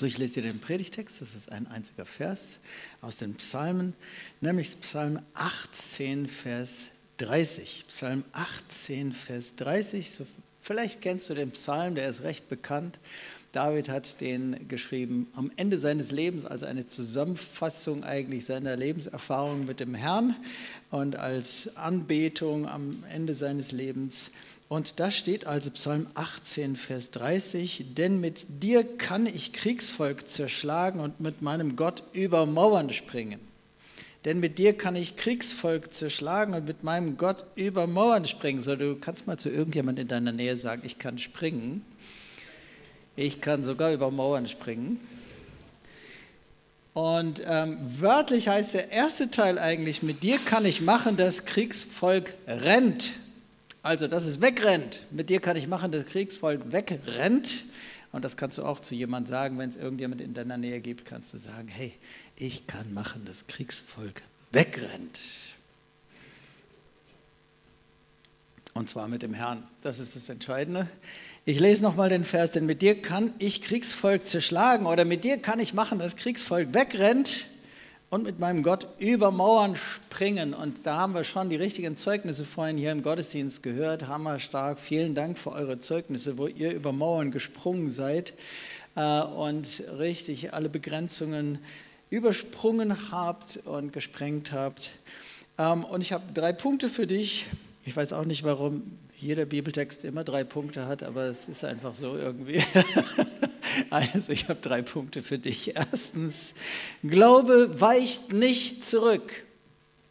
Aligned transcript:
So, 0.00 0.06
ich 0.06 0.16
lese 0.16 0.40
dir 0.40 0.48
den 0.50 0.60
Predigtext, 0.60 1.20
das 1.20 1.34
ist 1.34 1.52
ein 1.52 1.66
einziger 1.66 2.06
Vers 2.06 2.60
aus 3.02 3.18
den 3.18 3.34
Psalmen, 3.34 3.92
nämlich 4.40 4.80
Psalm 4.80 5.20
18, 5.34 6.26
Vers 6.26 6.92
30. 7.18 7.84
Psalm 7.86 8.24
18, 8.32 9.12
Vers 9.12 9.56
30. 9.56 10.10
So, 10.10 10.26
vielleicht 10.62 11.02
kennst 11.02 11.28
du 11.28 11.34
den 11.34 11.50
Psalm, 11.50 11.96
der 11.96 12.08
ist 12.08 12.22
recht 12.22 12.48
bekannt. 12.48 12.98
David 13.52 13.90
hat 13.90 14.22
den 14.22 14.68
geschrieben 14.68 15.28
am 15.34 15.52
Ende 15.56 15.76
seines 15.76 16.12
Lebens 16.12 16.46
als 16.46 16.62
eine 16.62 16.86
Zusammenfassung 16.86 18.02
eigentlich 18.02 18.46
seiner 18.46 18.76
Lebenserfahrung 18.76 19.66
mit 19.66 19.80
dem 19.80 19.94
Herrn 19.94 20.34
und 20.90 21.16
als 21.16 21.76
Anbetung 21.76 22.66
am 22.66 23.04
Ende 23.12 23.34
seines 23.34 23.70
Lebens. 23.70 24.30
Und 24.70 25.00
da 25.00 25.10
steht 25.10 25.48
also 25.48 25.68
Psalm 25.72 26.06
18, 26.14 26.76
Vers 26.76 27.10
30, 27.10 27.86
denn 27.96 28.20
mit 28.20 28.62
dir 28.62 28.84
kann 28.84 29.26
ich 29.26 29.52
Kriegsvolk 29.52 30.28
zerschlagen 30.28 31.00
und 31.00 31.18
mit 31.18 31.42
meinem 31.42 31.74
Gott 31.74 32.04
über 32.12 32.46
Mauern 32.46 32.90
springen. 32.90 33.40
Denn 34.24 34.38
mit 34.38 34.58
dir 34.58 34.72
kann 34.78 34.94
ich 34.94 35.16
Kriegsvolk 35.16 35.92
zerschlagen 35.92 36.54
und 36.54 36.66
mit 36.66 36.84
meinem 36.84 37.16
Gott 37.16 37.46
über 37.56 37.88
Mauern 37.88 38.26
springen. 38.26 38.62
So, 38.62 38.76
du 38.76 38.94
kannst 38.94 39.26
mal 39.26 39.36
zu 39.36 39.48
irgendjemandem 39.48 40.02
in 40.02 40.08
deiner 40.08 40.30
Nähe 40.30 40.56
sagen, 40.56 40.82
ich 40.84 41.00
kann 41.00 41.18
springen. 41.18 41.84
Ich 43.16 43.40
kann 43.40 43.64
sogar 43.64 43.92
über 43.92 44.12
Mauern 44.12 44.46
springen. 44.46 45.00
Und 46.94 47.42
ähm, 47.44 47.76
wörtlich 47.98 48.46
heißt 48.46 48.74
der 48.74 48.92
erste 48.92 49.32
Teil 49.32 49.58
eigentlich, 49.58 50.04
mit 50.04 50.22
dir 50.22 50.38
kann 50.38 50.64
ich 50.64 50.80
machen, 50.80 51.16
dass 51.16 51.44
Kriegsvolk 51.44 52.34
rennt. 52.46 53.10
Also, 53.82 54.08
dass 54.08 54.26
es 54.26 54.40
wegrennt. 54.40 55.00
Mit 55.10 55.30
dir 55.30 55.40
kann 55.40 55.56
ich 55.56 55.66
machen, 55.66 55.90
dass 55.90 56.06
Kriegsvolk 56.06 56.72
wegrennt. 56.72 57.64
Und 58.12 58.24
das 58.24 58.36
kannst 58.36 58.58
du 58.58 58.64
auch 58.64 58.80
zu 58.80 58.94
jemandem 58.94 59.30
sagen, 59.30 59.58
wenn 59.58 59.70
es 59.70 59.76
irgendjemand 59.76 60.20
in 60.20 60.34
deiner 60.34 60.56
Nähe 60.56 60.80
gibt, 60.80 61.06
kannst 61.06 61.32
du 61.32 61.38
sagen, 61.38 61.68
hey, 61.68 61.94
ich 62.36 62.66
kann 62.66 62.92
machen, 62.92 63.24
dass 63.24 63.46
Kriegsvolk 63.46 64.20
wegrennt. 64.50 65.20
Und 68.74 68.88
zwar 68.90 69.08
mit 69.08 69.22
dem 69.22 69.34
Herrn. 69.34 69.66
Das 69.82 69.98
ist 69.98 70.14
das 70.14 70.28
Entscheidende. 70.28 70.88
Ich 71.44 71.58
lese 71.58 71.82
nochmal 71.82 72.08
den 72.08 72.24
Vers, 72.24 72.52
denn 72.52 72.66
mit 72.66 72.82
dir 72.82 73.00
kann 73.00 73.32
ich 73.38 73.62
Kriegsvolk 73.62 74.26
zerschlagen 74.26 74.86
oder 74.86 75.04
mit 75.04 75.24
dir 75.24 75.38
kann 75.38 75.58
ich 75.58 75.72
machen, 75.72 75.98
dass 75.98 76.16
Kriegsvolk 76.16 76.74
wegrennt 76.74 77.46
und 78.10 78.24
mit 78.24 78.40
meinem 78.40 78.64
Gott 78.64 78.88
über 78.98 79.30
Mauern 79.30 79.76
springen. 79.76 80.52
Und 80.52 80.84
da 80.84 80.98
haben 80.98 81.14
wir 81.14 81.22
schon 81.22 81.48
die 81.48 81.56
richtigen 81.56 81.96
Zeugnisse 81.96 82.44
vorhin 82.44 82.76
hier 82.76 82.90
im 82.90 83.02
Gottesdienst 83.02 83.62
gehört. 83.62 84.08
Hammerstark. 84.08 84.80
Vielen 84.80 85.14
Dank 85.14 85.38
für 85.38 85.52
eure 85.52 85.78
Zeugnisse, 85.78 86.36
wo 86.36 86.48
ihr 86.48 86.74
über 86.74 86.92
Mauern 86.92 87.30
gesprungen 87.30 87.90
seid 87.90 88.34
äh, 88.96 89.20
und 89.22 89.84
richtig 89.98 90.52
alle 90.52 90.68
Begrenzungen 90.68 91.60
übersprungen 92.10 93.12
habt 93.12 93.60
und 93.64 93.92
gesprengt 93.92 94.50
habt. 94.50 94.90
Ähm, 95.56 95.84
und 95.84 96.00
ich 96.00 96.12
habe 96.12 96.24
drei 96.34 96.52
Punkte 96.52 96.88
für 96.88 97.06
dich. 97.06 97.46
Ich 97.84 97.96
weiß 97.96 98.12
auch 98.12 98.24
nicht, 98.24 98.42
warum 98.42 98.82
jeder 99.20 99.44
Bibeltext 99.44 100.04
immer 100.04 100.24
drei 100.24 100.42
Punkte 100.42 100.86
hat, 100.86 101.04
aber 101.04 101.24
es 101.24 101.48
ist 101.48 101.64
einfach 101.64 101.94
so 101.94 102.16
irgendwie. 102.16 102.60
also 103.90 104.32
ich 104.32 104.48
habe 104.48 104.60
drei 104.60 104.82
Punkte 104.82 105.22
für 105.22 105.38
dich. 105.38 105.76
Erstens, 105.76 106.54
Glaube 107.02 107.80
weicht 107.80 108.32
nicht 108.32 108.84
zurück. 108.84 109.44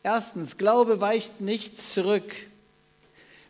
Erstens, 0.04 0.58
Glaube 0.58 1.02
weicht 1.02 1.42
nicht 1.42 1.82
zurück. 1.82 2.34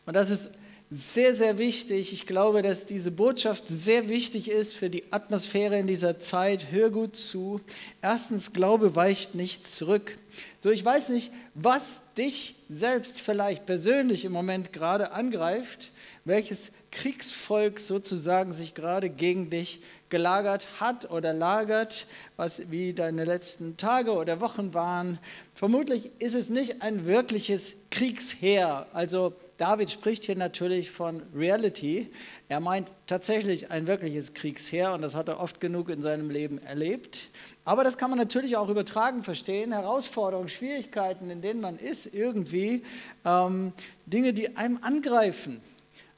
Und 0.05 0.13
das 0.15 0.29
ist 0.29 0.49
sehr, 0.91 1.35
sehr 1.35 1.59
wichtig. 1.59 2.13
Ich 2.13 2.25
glaube, 2.25 2.63
dass 2.63 2.87
diese 2.87 3.11
Botschaft 3.11 3.67
sehr 3.67 4.09
wichtig 4.09 4.49
ist 4.49 4.75
für 4.75 4.89
die 4.89 5.03
Atmosphäre 5.11 5.77
in 5.77 5.85
dieser 5.85 6.19
Zeit. 6.19 6.71
Hör 6.71 6.89
gut 6.89 7.15
zu. 7.15 7.61
Erstens, 8.01 8.53
Glaube 8.53 8.95
weicht 8.95 9.35
nicht 9.35 9.67
zurück. 9.67 10.17
So, 10.59 10.71
ich 10.71 10.83
weiß 10.83 11.09
nicht, 11.09 11.31
was 11.53 12.13
dich 12.17 12.55
selbst 12.69 13.21
vielleicht 13.21 13.67
persönlich 13.67 14.25
im 14.25 14.31
Moment 14.31 14.73
gerade 14.73 15.11
angreift, 15.11 15.91
welches 16.25 16.71
Kriegsvolk 16.91 17.79
sozusagen 17.79 18.51
sich 18.51 18.73
gerade 18.73 19.09
gegen 19.09 19.51
dich 19.51 19.81
gelagert 20.09 20.67
hat 20.79 21.09
oder 21.11 21.33
lagert, 21.33 22.05
was 22.35 22.71
wie 22.71 22.93
deine 22.93 23.25
letzten 23.25 23.77
Tage 23.77 24.11
oder 24.11 24.41
Wochen 24.41 24.73
waren. 24.73 25.19
Vermutlich 25.53 26.09
ist 26.19 26.35
es 26.35 26.49
nicht 26.49 26.81
ein 26.81 27.05
wirkliches 27.05 27.75
Kriegsheer. 27.91 28.87
Also 28.93 29.33
David 29.57 29.91
spricht 29.91 30.23
hier 30.23 30.37
natürlich 30.37 30.89
von 30.89 31.21
Reality. 31.35 32.09
Er 32.47 32.61
meint 32.61 32.87
tatsächlich 33.07 33.71
ein 33.71 33.87
wirkliches 33.87 34.33
Kriegsheer 34.33 34.93
und 34.93 35.01
das 35.01 35.15
hat 35.15 35.27
er 35.27 35.41
oft 35.41 35.59
genug 35.59 35.89
in 35.89 36.01
seinem 36.01 36.29
Leben 36.29 36.59
erlebt. 36.59 37.29
Aber 37.65 37.83
das 37.83 37.97
kann 37.97 38.09
man 38.09 38.17
natürlich 38.17 38.55
auch 38.55 38.69
übertragen 38.69 39.21
verstehen. 39.21 39.73
Herausforderungen, 39.73 40.49
Schwierigkeiten, 40.49 41.29
in 41.29 41.41
denen 41.41 41.61
man 41.61 41.77
ist, 41.77 42.13
irgendwie 42.13 42.83
ähm, 43.25 43.73
Dinge, 44.05 44.33
die 44.33 44.55
einem 44.55 44.79
angreifen. 44.81 45.61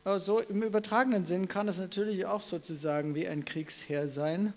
So 0.04 0.40
im 0.40 0.64
übertragenen 0.64 1.28
Sinn 1.28 1.48
kann 1.48 1.68
es 1.68 1.78
natürlich 1.78 2.26
auch 2.26 2.42
sozusagen 2.42 3.14
wie 3.14 3.28
ein 3.28 3.46
Kriegsheer 3.46 4.10
sein. 4.10 4.54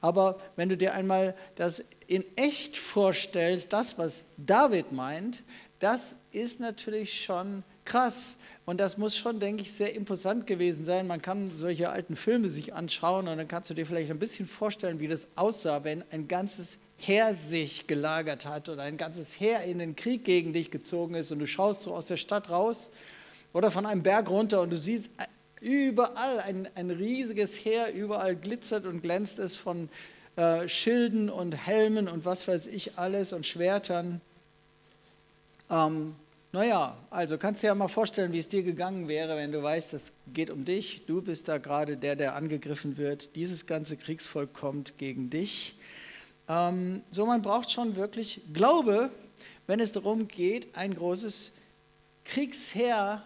Aber 0.00 0.38
wenn 0.56 0.70
du 0.70 0.76
dir 0.76 0.94
einmal 0.94 1.34
das 1.56 1.84
in 2.06 2.24
echt 2.36 2.78
vorstellst, 2.78 3.72
das, 3.72 3.98
was 3.98 4.24
David 4.38 4.92
meint, 4.92 5.42
das 5.80 6.16
ist 6.32 6.60
natürlich 6.60 7.22
schon 7.24 7.62
krass. 7.84 8.36
Und 8.64 8.80
das 8.80 8.96
muss 8.96 9.16
schon, 9.16 9.38
denke 9.38 9.62
ich, 9.62 9.72
sehr 9.72 9.94
imposant 9.94 10.46
gewesen 10.46 10.84
sein. 10.84 11.06
Man 11.06 11.20
kann 11.20 11.50
solche 11.50 11.90
alten 11.90 12.16
Filme 12.16 12.48
sich 12.48 12.74
anschauen 12.74 13.28
und 13.28 13.36
dann 13.36 13.48
kannst 13.48 13.68
du 13.68 13.74
dir 13.74 13.86
vielleicht 13.86 14.10
ein 14.10 14.18
bisschen 14.18 14.48
vorstellen, 14.48 14.98
wie 14.98 15.08
das 15.08 15.28
aussah, 15.36 15.84
wenn 15.84 16.04
ein 16.10 16.26
ganzes 16.26 16.78
Heer 16.96 17.34
sich 17.34 17.86
gelagert 17.86 18.46
hat 18.46 18.70
oder 18.70 18.82
ein 18.82 18.96
ganzes 18.96 19.38
Heer 19.38 19.62
in 19.64 19.78
den 19.78 19.94
Krieg 19.94 20.24
gegen 20.24 20.54
dich 20.54 20.70
gezogen 20.70 21.14
ist 21.14 21.30
und 21.30 21.38
du 21.38 21.46
schaust 21.46 21.82
so 21.82 21.94
aus 21.94 22.06
der 22.06 22.16
Stadt 22.16 22.48
raus 22.48 22.90
oder 23.56 23.70
von 23.70 23.86
einem 23.86 24.02
Berg 24.02 24.28
runter 24.28 24.60
und 24.60 24.68
du 24.68 24.76
siehst 24.76 25.08
überall 25.62 26.40
ein, 26.40 26.68
ein 26.74 26.90
riesiges 26.90 27.56
Heer, 27.56 27.94
überall 27.94 28.36
glitzert 28.36 28.84
und 28.84 29.00
glänzt 29.00 29.38
es 29.38 29.56
von 29.56 29.88
äh, 30.36 30.68
Schilden 30.68 31.30
und 31.30 31.52
Helmen 31.66 32.06
und 32.06 32.26
was 32.26 32.46
weiß 32.46 32.66
ich 32.66 32.98
alles 32.98 33.32
und 33.32 33.46
Schwertern. 33.46 34.20
Ähm, 35.70 36.16
naja, 36.52 36.98
also 37.08 37.38
kannst 37.38 37.62
du 37.62 37.64
dir 37.64 37.68
ja 37.68 37.74
mal 37.74 37.88
vorstellen, 37.88 38.34
wie 38.34 38.40
es 38.40 38.48
dir 38.48 38.62
gegangen 38.62 39.08
wäre, 39.08 39.38
wenn 39.38 39.52
du 39.52 39.62
weißt, 39.62 39.94
es 39.94 40.12
geht 40.34 40.50
um 40.50 40.66
dich. 40.66 41.06
Du 41.06 41.22
bist 41.22 41.48
da 41.48 41.56
gerade 41.56 41.96
der, 41.96 42.14
der 42.14 42.34
angegriffen 42.34 42.98
wird. 42.98 43.34
Dieses 43.36 43.64
ganze 43.64 43.96
Kriegsvolk 43.96 44.52
kommt 44.52 44.98
gegen 44.98 45.30
dich. 45.30 45.76
Ähm, 46.46 47.00
so, 47.10 47.24
man 47.24 47.40
braucht 47.40 47.72
schon 47.72 47.96
wirklich 47.96 48.42
Glaube, 48.52 49.08
wenn 49.66 49.80
es 49.80 49.92
darum 49.92 50.28
geht, 50.28 50.76
ein 50.76 50.94
großes 50.94 51.52
Kriegsheer 52.26 53.24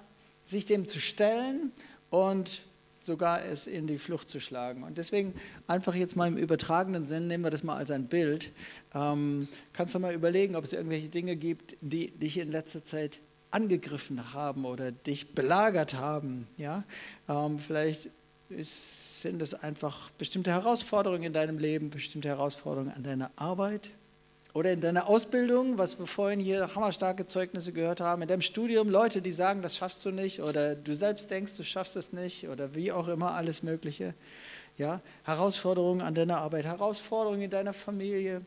sich 0.50 0.64
dem 0.64 0.88
zu 0.88 1.00
stellen 1.00 1.72
und 2.10 2.62
sogar 3.00 3.44
es 3.44 3.66
in 3.66 3.86
die 3.86 3.98
Flucht 3.98 4.28
zu 4.28 4.40
schlagen. 4.40 4.82
Und 4.82 4.98
deswegen 4.98 5.34
einfach 5.66 5.94
jetzt 5.94 6.16
mal 6.16 6.28
im 6.28 6.36
übertragenen 6.36 7.04
Sinn, 7.04 7.28
nehmen 7.28 7.44
wir 7.44 7.50
das 7.50 7.62
mal 7.62 7.76
als 7.76 7.90
ein 7.90 8.06
Bild, 8.08 8.50
ähm, 8.94 9.48
kannst 9.72 9.94
du 9.94 9.98
mal 9.98 10.12
überlegen, 10.12 10.54
ob 10.56 10.64
es 10.64 10.72
irgendwelche 10.72 11.08
Dinge 11.08 11.36
gibt, 11.36 11.76
die 11.80 12.10
dich 12.10 12.38
in 12.38 12.50
letzter 12.50 12.84
Zeit 12.84 13.20
angegriffen 13.50 14.32
haben 14.32 14.64
oder 14.64 14.92
dich 14.92 15.34
belagert 15.34 15.94
haben. 15.94 16.46
Ja? 16.56 16.84
Ähm, 17.28 17.58
vielleicht 17.58 18.10
ist, 18.50 19.22
sind 19.22 19.40
es 19.40 19.54
einfach 19.54 20.10
bestimmte 20.10 20.50
Herausforderungen 20.50 21.24
in 21.24 21.32
deinem 21.32 21.58
Leben, 21.58 21.90
bestimmte 21.90 22.28
Herausforderungen 22.28 22.92
an 22.92 23.02
deiner 23.02 23.30
Arbeit, 23.36 23.90
oder 24.52 24.72
in 24.72 24.80
deiner 24.80 25.08
Ausbildung, 25.08 25.78
was 25.78 25.98
wir 25.98 26.06
vorhin 26.06 26.40
hier 26.40 26.74
hammerstarke 26.74 27.26
Zeugnisse 27.26 27.72
gehört 27.72 28.00
haben, 28.00 28.22
in 28.22 28.28
deinem 28.28 28.42
Studium 28.42 28.88
Leute, 28.88 29.22
die 29.22 29.32
sagen, 29.32 29.62
das 29.62 29.76
schaffst 29.76 30.04
du 30.04 30.10
nicht, 30.10 30.40
oder 30.40 30.74
du 30.74 30.94
selbst 30.94 31.30
denkst, 31.30 31.56
du 31.56 31.62
schaffst 31.62 31.96
es 31.96 32.12
nicht, 32.12 32.48
oder 32.48 32.74
wie 32.74 32.92
auch 32.92 33.08
immer, 33.08 33.32
alles 33.34 33.62
Mögliche. 33.62 34.14
Ja, 34.76 35.00
Herausforderungen 35.24 36.00
an 36.00 36.14
deiner 36.14 36.38
Arbeit, 36.38 36.64
Herausforderungen 36.64 37.42
in 37.42 37.50
deiner 37.50 37.72
Familie, 37.72 38.40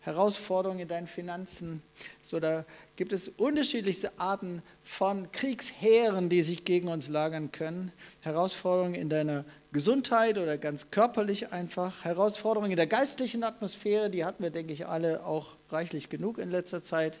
Herausforderungen 0.00 0.80
in 0.80 0.88
deinen 0.88 1.06
Finanzen. 1.06 1.82
So, 2.22 2.40
da 2.40 2.64
gibt 2.96 3.12
es 3.12 3.28
unterschiedlichste 3.28 4.18
Arten 4.18 4.62
von 4.82 5.30
Kriegsheeren, 5.32 6.28
die 6.28 6.42
sich 6.42 6.64
gegen 6.64 6.88
uns 6.88 7.08
lagern 7.08 7.52
können. 7.52 7.92
Herausforderungen 8.20 8.94
in 8.94 9.08
deiner 9.08 9.44
Gesundheit 9.76 10.38
oder 10.38 10.56
ganz 10.56 10.90
körperlich 10.90 11.52
einfach. 11.52 12.02
Herausforderungen 12.02 12.70
in 12.70 12.78
der 12.78 12.86
geistlichen 12.86 13.44
Atmosphäre, 13.44 14.08
die 14.08 14.24
hatten 14.24 14.42
wir, 14.42 14.48
denke 14.48 14.72
ich, 14.72 14.86
alle 14.86 15.26
auch 15.26 15.48
reichlich 15.68 16.08
genug 16.08 16.38
in 16.38 16.50
letzter 16.50 16.82
Zeit. 16.82 17.18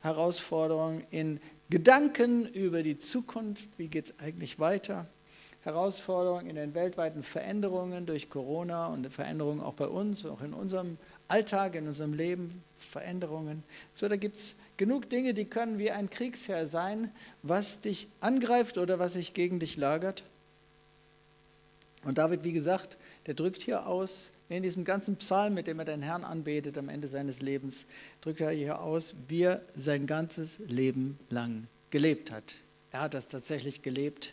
Herausforderungen 0.00 1.04
in 1.10 1.38
Gedanken 1.68 2.46
über 2.46 2.82
die 2.82 2.96
Zukunft, 2.96 3.68
wie 3.76 3.88
geht 3.88 4.06
es 4.06 4.18
eigentlich 4.20 4.58
weiter. 4.58 5.04
Herausforderungen 5.64 6.46
in 6.46 6.56
den 6.56 6.72
weltweiten 6.72 7.22
Veränderungen 7.22 8.06
durch 8.06 8.30
Corona 8.30 8.86
und 8.86 9.12
Veränderungen 9.12 9.60
auch 9.60 9.74
bei 9.74 9.88
uns, 9.88 10.24
auch 10.24 10.40
in 10.40 10.54
unserem 10.54 10.96
Alltag, 11.28 11.74
in 11.74 11.88
unserem 11.88 12.14
Leben, 12.14 12.64
Veränderungen. 12.74 13.64
So, 13.92 14.08
da 14.08 14.16
gibt 14.16 14.38
es 14.38 14.54
genug 14.78 15.10
Dinge, 15.10 15.34
die 15.34 15.44
können 15.44 15.78
wie 15.78 15.90
ein 15.90 16.08
Kriegsherr 16.08 16.66
sein, 16.66 17.12
was 17.42 17.82
dich 17.82 18.08
angreift 18.20 18.78
oder 18.78 18.98
was 18.98 19.12
sich 19.12 19.34
gegen 19.34 19.60
dich 19.60 19.76
lagert. 19.76 20.22
Und 22.04 22.18
David, 22.18 22.44
wie 22.44 22.52
gesagt, 22.52 22.96
der 23.26 23.34
drückt 23.34 23.62
hier 23.62 23.86
aus, 23.86 24.30
in 24.48 24.62
diesem 24.62 24.84
ganzen 24.84 25.16
Psalm, 25.16 25.54
mit 25.54 25.66
dem 25.66 25.78
er 25.78 25.84
den 25.84 26.02
Herrn 26.02 26.24
anbetet 26.24 26.78
am 26.78 26.88
Ende 26.88 27.08
seines 27.08 27.42
Lebens, 27.42 27.84
drückt 28.22 28.40
er 28.40 28.50
hier 28.50 28.80
aus, 28.80 29.14
wie 29.28 29.42
er 29.42 29.62
sein 29.76 30.06
ganzes 30.06 30.58
Leben 30.60 31.18
lang 31.28 31.66
gelebt 31.90 32.30
hat. 32.30 32.54
Er 32.90 33.00
hat 33.00 33.14
das 33.14 33.28
tatsächlich 33.28 33.82
gelebt. 33.82 34.32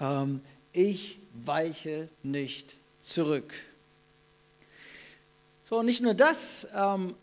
Ähm, 0.00 0.40
ich 0.72 1.18
weiche 1.44 2.08
nicht 2.22 2.76
zurück. 3.02 3.52
So, 5.64 5.82
nicht 5.82 6.02
nur 6.02 6.14
das, 6.14 6.68
ähm, 6.74 7.14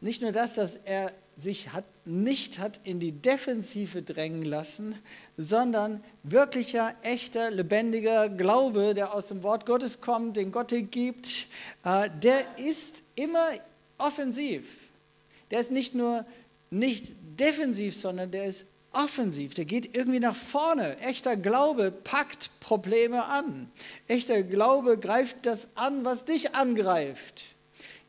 nicht 0.00 0.20
nur 0.20 0.32
das, 0.32 0.54
dass 0.54 0.76
er 0.76 1.12
sich 1.36 1.72
hat, 1.72 1.84
nicht 2.06 2.58
hat 2.58 2.80
in 2.84 2.98
die 2.98 3.12
Defensive 3.12 4.02
drängen 4.02 4.42
lassen, 4.44 4.94
sondern 5.36 6.02
wirklicher, 6.22 6.94
echter, 7.02 7.50
lebendiger 7.50 8.28
Glaube, 8.28 8.94
der 8.94 9.12
aus 9.12 9.28
dem 9.28 9.42
Wort 9.42 9.66
Gottes 9.66 10.00
kommt, 10.00 10.36
den 10.36 10.50
Gott 10.50 10.70
dir 10.70 10.82
gibt, 10.82 11.48
äh, 11.84 12.08
der 12.22 12.58
ist 12.58 12.94
immer 13.14 13.48
offensiv. 13.98 14.64
Der 15.50 15.60
ist 15.60 15.70
nicht 15.70 15.94
nur 15.94 16.24
nicht 16.70 17.12
defensiv, 17.38 17.94
sondern 17.94 18.30
der 18.30 18.44
ist 18.44 18.66
offensiv, 18.92 19.54
der 19.54 19.66
geht 19.66 19.94
irgendwie 19.94 20.20
nach 20.20 20.34
vorne. 20.34 20.96
Echter 21.00 21.36
Glaube 21.36 21.90
packt 21.90 22.50
Probleme 22.60 23.24
an. 23.24 23.70
Echter 24.08 24.42
Glaube 24.42 24.98
greift 24.98 25.44
das 25.44 25.68
an, 25.74 26.04
was 26.04 26.24
dich 26.24 26.54
angreift. 26.54 27.44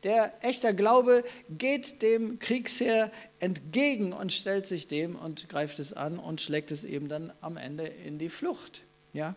Der 0.04 0.32
echter 0.42 0.72
Glaube 0.72 1.24
geht 1.50 2.02
dem 2.02 2.38
Kriegsheer 2.38 3.10
entgegen 3.40 4.12
und 4.12 4.32
stellt 4.32 4.66
sich 4.66 4.86
dem 4.86 5.16
und 5.16 5.48
greift 5.48 5.78
es 5.78 5.92
an 5.92 6.18
und 6.18 6.40
schlägt 6.40 6.70
es 6.70 6.84
eben 6.84 7.08
dann 7.08 7.32
am 7.40 7.56
Ende 7.56 7.84
in 7.84 8.18
die 8.18 8.28
Flucht. 8.28 8.82
Ja? 9.12 9.34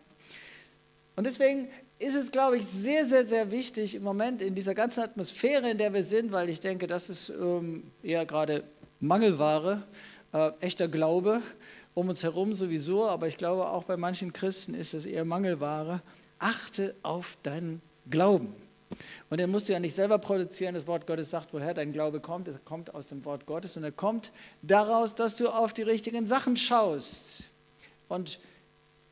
Und 1.16 1.26
deswegen 1.26 1.68
ist 1.98 2.14
es, 2.14 2.30
glaube 2.30 2.56
ich, 2.56 2.66
sehr, 2.66 3.06
sehr, 3.06 3.24
sehr 3.24 3.50
wichtig 3.50 3.94
im 3.94 4.02
Moment 4.02 4.40
in 4.42 4.54
dieser 4.54 4.74
ganzen 4.74 5.00
Atmosphäre, 5.00 5.70
in 5.70 5.78
der 5.78 5.92
wir 5.92 6.04
sind, 6.04 6.32
weil 6.32 6.48
ich 6.48 6.60
denke, 6.60 6.86
das 6.86 7.10
ist 7.10 7.30
ähm, 7.30 7.90
eher 8.02 8.24
gerade 8.24 8.64
Mangelware, 9.00 9.82
äh, 10.32 10.50
echter 10.60 10.88
Glaube 10.88 11.42
um 11.94 12.08
uns 12.08 12.22
herum 12.22 12.54
sowieso, 12.54 13.06
aber 13.06 13.28
ich 13.28 13.36
glaube 13.36 13.68
auch 13.68 13.84
bei 13.84 13.96
manchen 13.96 14.32
Christen 14.32 14.74
ist 14.74 14.94
es 14.94 15.04
eher 15.04 15.24
Mangelware. 15.24 16.00
Achte 16.38 16.94
auf 17.02 17.36
deinen 17.42 17.82
Glauben. 18.08 18.54
Und 19.30 19.38
den 19.38 19.50
musst 19.50 19.68
du 19.68 19.72
ja 19.72 19.80
nicht 19.80 19.94
selber 19.94 20.18
produzieren. 20.18 20.74
Das 20.74 20.86
Wort 20.86 21.06
Gottes 21.06 21.30
sagt, 21.30 21.52
woher 21.52 21.74
dein 21.74 21.92
Glaube 21.92 22.20
kommt. 22.20 22.48
Es 22.48 22.56
kommt 22.64 22.94
aus 22.94 23.06
dem 23.06 23.24
Wort 23.24 23.46
Gottes 23.46 23.76
und 23.76 23.84
er 23.84 23.92
kommt 23.92 24.30
daraus, 24.62 25.14
dass 25.14 25.36
du 25.36 25.48
auf 25.48 25.72
die 25.72 25.82
richtigen 25.82 26.26
Sachen 26.26 26.56
schaust. 26.56 27.44
Und 28.08 28.38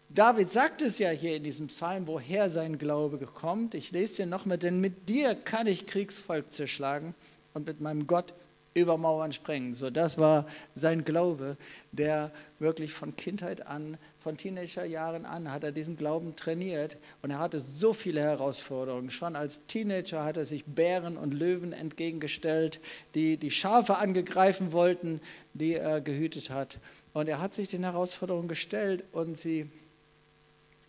David 0.09 0.50
sagt 0.50 0.82
es 0.82 0.99
ja 0.99 1.11
hier 1.11 1.37
in 1.37 1.44
diesem 1.44 1.69
Psalm, 1.69 2.06
woher 2.06 2.50
sein 2.50 2.79
Glaube 2.79 3.25
kommt. 3.27 3.75
Ich 3.75 3.93
lese 3.93 4.17
dir 4.17 4.27
nochmal, 4.27 4.59
denn 4.59 4.81
mit 4.81 5.09
dir 5.09 5.35
kann 5.37 5.67
ich 5.67 5.87
Kriegsvolk 5.87 6.53
zerschlagen 6.53 7.15
und 7.55 7.67
mit 7.67 7.81
meinem 7.81 8.06
Gott 8.06 8.35
über 8.75 8.97
Mauern 8.99 9.32
sprengen. 9.32 9.75
So, 9.75 9.91
das 9.91 10.19
war 10.19 10.47
sein 10.75 11.05
Glaube, 11.05 11.56
der 11.93 12.32
wirklich 12.59 12.93
von 12.93 13.15
Kindheit 13.17 13.67
an, 13.67 13.99
von 14.22 14.37
Teenagerjahren 14.37 15.25
an, 15.25 15.50
hat 15.50 15.64
er 15.64 15.72
diesen 15.72 15.96
Glauben 15.96 16.37
trainiert 16.37 16.99
und 17.22 17.31
er 17.31 17.38
hatte 17.38 17.61
so 17.61 17.93
viele 17.93 18.20
Herausforderungen. 18.20 19.11
Schon 19.11 19.34
als 19.34 19.67
Teenager 19.67 20.25
hat 20.25 20.37
er 20.37 20.44
sich 20.44 20.64
Bären 20.67 21.17
und 21.17 21.32
Löwen 21.32 21.72
entgegengestellt, 21.72 22.81
die 23.14 23.38
die 23.38 23.50
Schafe 23.50 23.96
angegreifen 23.96 24.72
wollten, 24.72 25.20
die 25.55 25.75
er 25.75 26.00
gehütet 26.00 26.50
hat. 26.50 26.78
Und 27.12 27.28
er 27.28 27.40
hat 27.40 27.55
sich 27.55 27.69
den 27.69 27.82
Herausforderungen 27.82 28.49
gestellt 28.49 29.05
und 29.12 29.38
sie 29.38 29.70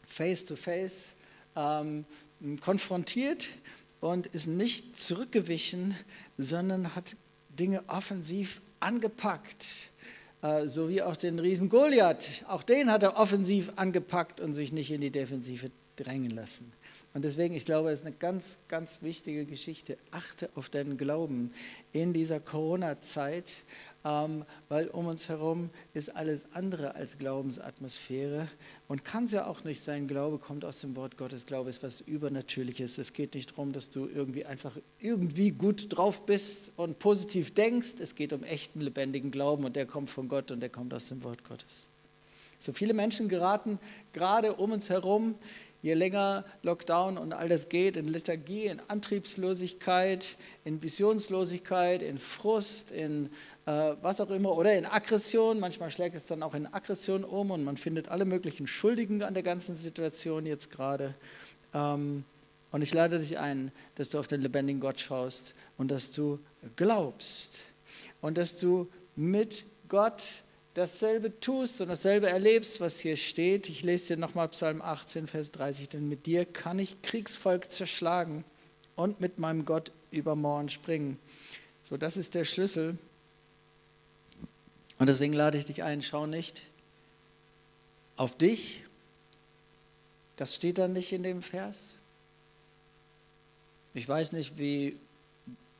face 0.05 0.45
to 0.45 0.55
face 0.55 1.13
ähm, 1.55 2.05
konfrontiert 2.59 3.47
und 4.01 4.27
ist 4.27 4.47
nicht 4.47 4.97
zurückgewichen, 4.97 5.95
sondern 6.37 6.95
hat 6.95 7.15
Dinge 7.49 7.83
offensiv 7.87 8.61
angepackt. 8.79 9.65
Äh, 10.41 10.67
so 10.67 10.89
wie 10.89 11.01
auch 11.01 11.15
den 11.15 11.39
Riesen 11.39 11.69
Goliath. 11.69 12.43
Auch 12.47 12.63
den 12.63 12.91
hat 12.91 13.03
er 13.03 13.17
offensiv 13.17 13.73
angepackt 13.75 14.39
und 14.39 14.53
sich 14.53 14.71
nicht 14.71 14.91
in 14.91 15.01
die 15.01 15.11
Defensive 15.11 15.71
drängen 15.95 16.31
lassen. 16.31 16.71
Und 17.13 17.25
deswegen, 17.25 17.55
ich 17.55 17.65
glaube, 17.65 17.91
es 17.91 17.99
ist 17.99 18.05
eine 18.05 18.15
ganz, 18.15 18.57
ganz 18.69 19.01
wichtige 19.01 19.43
Geschichte. 19.45 19.97
Achte 20.11 20.49
auf 20.55 20.69
deinen 20.69 20.95
Glauben 20.95 21.51
in 21.91 22.13
dieser 22.13 22.39
Corona-Zeit, 22.39 23.51
ähm, 24.05 24.45
weil 24.69 24.87
um 24.87 25.07
uns 25.07 25.27
herum 25.27 25.71
ist 25.93 26.15
alles 26.15 26.45
andere 26.53 26.95
als 26.95 27.17
Glaubensatmosphäre 27.17 28.47
und 28.87 29.03
kann 29.03 29.25
es 29.25 29.33
ja 29.33 29.45
auch 29.45 29.65
nicht 29.65 29.81
sein. 29.81 30.07
Glaube 30.07 30.37
kommt 30.37 30.63
aus 30.63 30.79
dem 30.79 30.95
Wort 30.95 31.17
Gottes. 31.17 31.45
Glaube 31.45 31.69
ist 31.69 31.83
was 31.83 31.99
Übernatürliches. 31.99 32.97
Es 32.97 33.11
geht 33.11 33.35
nicht 33.35 33.51
darum, 33.51 33.73
dass 33.73 33.89
du 33.89 34.07
irgendwie 34.07 34.45
einfach 34.45 34.77
irgendwie 34.97 35.51
gut 35.51 35.87
drauf 35.89 36.25
bist 36.25 36.71
und 36.77 36.97
positiv 36.99 37.53
denkst. 37.53 37.95
Es 37.99 38.15
geht 38.15 38.31
um 38.31 38.43
echten, 38.43 38.79
lebendigen 38.79 39.31
Glauben 39.31 39.65
und 39.65 39.75
der 39.75 39.85
kommt 39.85 40.09
von 40.09 40.29
Gott 40.29 40.49
und 40.49 40.61
der 40.61 40.69
kommt 40.69 40.93
aus 40.93 41.09
dem 41.09 41.23
Wort 41.25 41.43
Gottes. 41.43 41.89
So 42.57 42.71
viele 42.73 42.93
Menschen 42.93 43.27
geraten 43.27 43.79
gerade 44.13 44.53
um 44.53 44.71
uns 44.71 44.89
herum 44.89 45.35
je 45.81 45.93
länger 45.93 46.45
Lockdown 46.61 47.17
und 47.17 47.33
all 47.33 47.49
das 47.49 47.69
geht, 47.69 47.97
in 47.97 48.07
Lethargie, 48.07 48.67
in 48.67 48.79
Antriebslosigkeit, 48.87 50.25
in 50.63 50.81
Visionslosigkeit, 50.81 52.01
in 52.01 52.17
Frust, 52.17 52.91
in 52.91 53.29
äh, 53.65 53.93
was 54.01 54.21
auch 54.21 54.29
immer, 54.29 54.55
oder 54.55 54.75
in 54.77 54.85
Aggression. 54.85 55.59
Manchmal 55.59 55.89
schlägt 55.89 56.15
es 56.15 56.27
dann 56.27 56.43
auch 56.43 56.53
in 56.53 56.71
Aggression 56.71 57.23
um 57.23 57.51
und 57.51 57.63
man 57.63 57.77
findet 57.77 58.09
alle 58.09 58.25
möglichen 58.25 58.67
Schuldigen 58.67 59.23
an 59.23 59.33
der 59.33 59.43
ganzen 59.43 59.75
Situation 59.75 60.45
jetzt 60.45 60.69
gerade. 60.69 61.15
Ähm, 61.73 62.25
und 62.71 62.81
ich 62.81 62.93
lade 62.93 63.19
dich 63.19 63.37
ein, 63.37 63.71
dass 63.95 64.09
du 64.09 64.19
auf 64.19 64.27
den 64.27 64.41
lebendigen 64.41 64.79
Gott 64.79 64.99
schaust 64.99 65.55
und 65.77 65.91
dass 65.91 66.11
du 66.11 66.39
glaubst 66.75 67.59
und 68.21 68.37
dass 68.37 68.59
du 68.59 68.87
mit 69.15 69.65
Gott 69.89 70.25
dasselbe 70.73 71.39
tust 71.39 71.81
und 71.81 71.89
dasselbe 71.89 72.29
erlebst, 72.29 72.79
was 72.79 73.00
hier 73.00 73.18
steht. 73.18 73.69
Ich 73.69 73.83
lese 73.83 74.07
dir 74.07 74.18
nochmal 74.18 74.47
Psalm 74.50 74.81
18, 74.81 75.27
Vers 75.27 75.51
30. 75.51 75.89
Denn 75.89 76.07
mit 76.07 76.25
dir 76.25 76.45
kann 76.45 76.79
ich 76.79 77.01
Kriegsvolk 77.01 77.71
zerschlagen 77.71 78.44
und 78.95 79.19
mit 79.19 79.39
meinem 79.39 79.65
Gott 79.65 79.91
über 80.12 80.35
Mauern 80.35 80.69
springen. 80.69 81.18
So, 81.83 81.97
das 81.97 82.18
ist 82.18 82.35
der 82.35 82.45
Schlüssel. 82.45 82.97
Und 85.00 85.07
deswegen 85.07 85.33
lade 85.33 85.57
ich 85.57 85.65
dich 85.65 85.83
ein, 85.83 86.01
schau 86.01 86.27
nicht 86.27 86.63
auf 88.15 88.38
dich. 88.38 88.83
Das 90.35 90.56
steht 90.56 90.77
da 90.77 90.88
nicht 90.88 91.12
in 91.12 91.24
dem 91.24 91.41
Vers. 91.41 91.97
Ich 93.94 94.07
weiß 94.07 94.31
nicht, 94.31 94.57
wie 94.57 94.95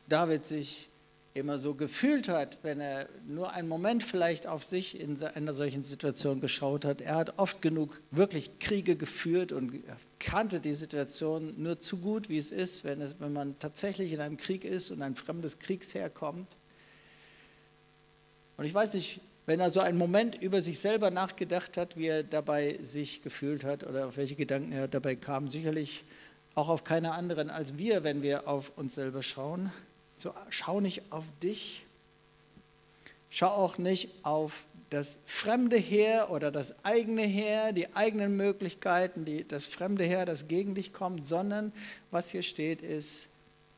David 0.08 0.46
sich 0.46 0.90
immer 1.34 1.60
so 1.60 1.76
gefühlt 1.76 2.28
hat, 2.28 2.60
wenn 2.62 2.82
er 2.82 3.08
nur 3.26 3.52
einen 3.52 3.70
Moment 3.70 4.04
vielleicht 4.04 4.48
auf 4.48 4.66
sich 4.66 5.00
in 5.00 5.22
einer 5.24 5.54
solchen 5.54 5.84
Situation 5.84 6.42
geschaut 6.42 6.84
hat. 6.84 7.00
Er 7.00 7.16
hat 7.16 7.40
oft 7.40 7.62
genug 7.62 8.02
wirklich 8.12 8.60
Kriege 8.60 8.98
geführt 8.98 9.54
und 9.54 9.82
kannte 10.20 10.60
die 10.60 10.74
Situation 10.74 11.54
nur 11.58 11.80
zu 11.80 11.98
gut, 11.98 12.28
wie 12.28 12.38
es 12.38 12.52
ist, 12.52 12.84
wenn, 12.84 13.00
es, 13.00 13.20
wenn 13.20 13.32
man 13.32 13.58
tatsächlich 13.60 14.12
in 14.12 14.20
einem 14.20 14.36
Krieg 14.36 14.66
ist 14.66 14.92
und 14.92 15.02
ein 15.02 15.16
fremdes 15.16 15.60
Kriegsheer 15.60 16.10
kommt. 16.10 16.58
Und 18.58 18.66
ich 18.66 18.74
weiß 18.74 18.94
nicht, 18.96 19.22
wenn 19.46 19.60
er 19.60 19.72
so 19.72 19.80
einen 19.80 19.98
Moment 19.98 20.36
über 20.36 20.62
sich 20.62 20.80
selber 20.80 21.12
nachgedacht 21.12 21.78
hat, 21.78 21.98
wie 21.98 22.08
er 22.08 22.24
dabei 22.24 22.78
sich 22.84 23.24
gefühlt 23.24 23.64
hat 23.64 23.86
oder 23.86 24.08
auf 24.08 24.18
welche 24.18 24.36
Gedanken 24.36 24.74
er 24.74 24.88
dabei 24.88 25.16
kam, 25.16 25.48
sicherlich 25.48 26.04
auch 26.56 26.68
auf 26.68 26.84
keine 26.84 27.14
anderen 27.14 27.50
als 27.50 27.78
wir, 27.78 28.04
wenn 28.04 28.22
wir 28.22 28.48
auf 28.50 28.78
uns 28.78 28.96
selber 28.96 29.24
schauen. 29.24 29.72
So, 30.22 30.36
schau 30.52 30.82
nicht 30.82 31.12
auf 31.12 31.26
dich, 31.42 31.84
schau 33.32 33.48
auch 33.48 33.80
nicht 33.80 34.12
auf 34.22 34.66
das 34.92 35.18
fremde 35.26 35.78
Heer 35.78 36.30
oder 36.30 36.52
das 36.52 36.76
eigene 36.86 37.24
Heer, 37.24 37.74
die 37.74 37.96
eigenen 37.96 38.38
Möglichkeiten, 38.38 39.26
die, 39.26 39.48
das 39.48 39.66
fremde 39.66 40.04
Heer, 40.04 40.28
das 40.28 40.48
gegen 40.48 40.76
dich 40.76 40.94
kommt, 40.94 41.26
sondern 41.26 41.74
was 42.12 42.30
hier 42.30 42.44
steht 42.44 42.84
ist, 42.84 43.30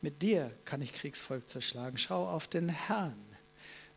mit 0.01 0.21
dir 0.21 0.51
kann 0.65 0.81
ich 0.81 0.91
Kriegsvolk 0.91 1.47
zerschlagen. 1.47 1.97
Schau 1.97 2.27
auf 2.27 2.49
den 2.49 2.67
Herrn. 2.67 3.15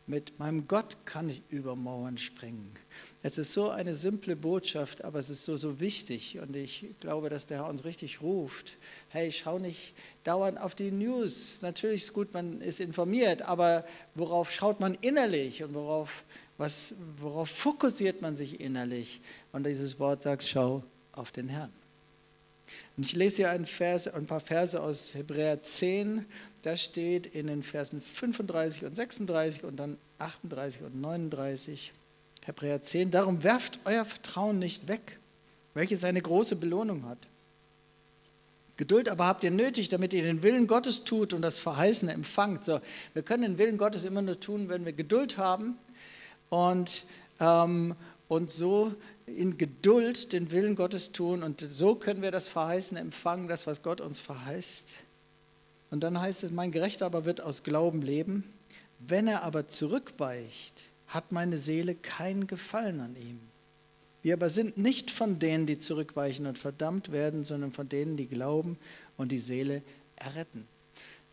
Mit 0.09 0.39
meinem 0.39 0.69
Gott 0.69 0.95
kann 1.05 1.29
ich 1.29 1.41
über 1.49 1.75
Mauern 1.75 2.17
springen. 2.17 2.73
Es 3.23 3.37
ist 3.37 3.51
so 3.51 3.69
eine 3.71 3.93
simple 3.93 4.37
Botschaft, 4.37 5.03
aber 5.03 5.19
es 5.19 5.29
ist 5.29 5.43
so, 5.43 5.57
so 5.57 5.81
wichtig. 5.81 6.39
Und 6.39 6.55
ich 6.55 6.85
glaube, 7.01 7.29
dass 7.29 7.45
der 7.45 7.57
Herr 7.57 7.69
uns 7.69 7.83
richtig 7.83 8.21
ruft. 8.21 8.77
Hey, 9.09 9.33
schau 9.33 9.59
nicht 9.59 9.93
dauernd 10.23 10.61
auf 10.61 10.75
die 10.75 10.91
News. 10.91 11.61
Natürlich 11.61 12.03
ist 12.03 12.13
gut, 12.13 12.33
man 12.33 12.61
ist 12.61 12.79
informiert, 12.79 13.41
aber 13.41 13.85
worauf 14.15 14.49
schaut 14.49 14.79
man 14.79 14.97
innerlich 15.01 15.61
und 15.61 15.73
worauf, 15.73 16.23
was, 16.57 16.95
worauf 17.17 17.49
fokussiert 17.49 18.21
man 18.21 18.37
sich 18.37 18.61
innerlich? 18.61 19.19
Und 19.51 19.67
dieses 19.67 19.99
Wort 19.99 20.21
sagt, 20.21 20.43
schau 20.43 20.83
auf 21.11 21.33
den 21.33 21.49
Herrn. 21.49 21.73
Und 22.95 23.05
ich 23.05 23.13
lese 23.13 23.37
hier 23.37 23.65
Vers, 23.65 24.07
ein 24.07 24.25
paar 24.25 24.39
Verse 24.39 24.81
aus 24.81 25.13
Hebräer 25.13 25.61
10. 25.61 26.25
Da 26.67 26.75
steht 26.75 27.27
in 27.27 27.47
den 27.47 27.63
Versen 27.63 28.01
35 28.01 28.83
und 28.83 28.93
36 28.93 29.63
und 29.63 29.77
dann 29.77 29.95
38 30.19 30.81
und 30.81 30.99
39. 30.99 31.93
Hebräer 32.43 32.83
10, 32.83 33.09
darum 33.09 33.41
werft 33.45 33.79
euer 33.85 34.03
Vertrauen 34.03 34.59
nicht 34.59 34.89
weg, 34.89 35.17
welches 35.75 36.03
eine 36.03 36.21
große 36.21 36.57
Belohnung 36.57 37.05
hat. 37.05 37.19
Geduld 38.75 39.07
aber 39.07 39.27
habt 39.27 39.45
ihr 39.45 39.51
nötig, 39.51 39.87
damit 39.87 40.11
ihr 40.13 40.23
den 40.23 40.43
Willen 40.43 40.67
Gottes 40.67 41.05
tut 41.05 41.31
und 41.31 41.41
das 41.41 41.57
Verheißene 41.57 42.11
empfangt. 42.11 42.65
So, 42.65 42.81
wir 43.13 43.21
können 43.21 43.43
den 43.43 43.57
Willen 43.57 43.77
Gottes 43.77 44.03
immer 44.03 44.21
nur 44.21 44.37
tun, 44.37 44.67
wenn 44.67 44.83
wir 44.83 44.91
Geduld 44.91 45.37
haben 45.37 45.77
und, 46.49 47.05
ähm, 47.39 47.95
und 48.27 48.51
so 48.51 48.93
in 49.25 49.57
Geduld 49.57 50.33
den 50.33 50.51
Willen 50.51 50.75
Gottes 50.75 51.13
tun. 51.13 51.43
Und 51.43 51.61
so 51.61 51.95
können 51.95 52.21
wir 52.21 52.31
das 52.31 52.49
Verheißene 52.49 52.99
empfangen, 52.99 53.47
das, 53.47 53.67
was 53.67 53.83
Gott 53.83 54.01
uns 54.01 54.19
verheißt. 54.19 55.06
Und 55.89 56.01
dann 56.01 56.19
heißt 56.19 56.43
es, 56.43 56.51
mein 56.51 56.71
Gerechter 56.71 57.05
aber 57.05 57.25
wird 57.25 57.41
aus 57.41 57.63
Glauben 57.63 58.01
leben. 58.01 58.43
Wenn 58.99 59.27
er 59.27 59.43
aber 59.43 59.67
zurückweicht, 59.67 60.81
hat 61.07 61.31
meine 61.31 61.57
Seele 61.57 61.95
keinen 61.95 62.47
Gefallen 62.47 62.99
an 62.99 63.15
ihm. 63.15 63.39
Wir 64.21 64.33
aber 64.33 64.49
sind 64.49 64.77
nicht 64.77 65.11
von 65.11 65.39
denen, 65.39 65.67
die 65.67 65.79
zurückweichen 65.79 66.47
und 66.47 66.57
verdammt 66.57 67.11
werden, 67.11 67.45
sondern 67.45 67.71
von 67.71 67.87
denen, 67.87 68.17
die 68.17 68.27
glauben 68.27 68.77
und 69.15 69.31
die 69.31 69.39
Seele 69.39 69.83
erretten. 70.15 70.67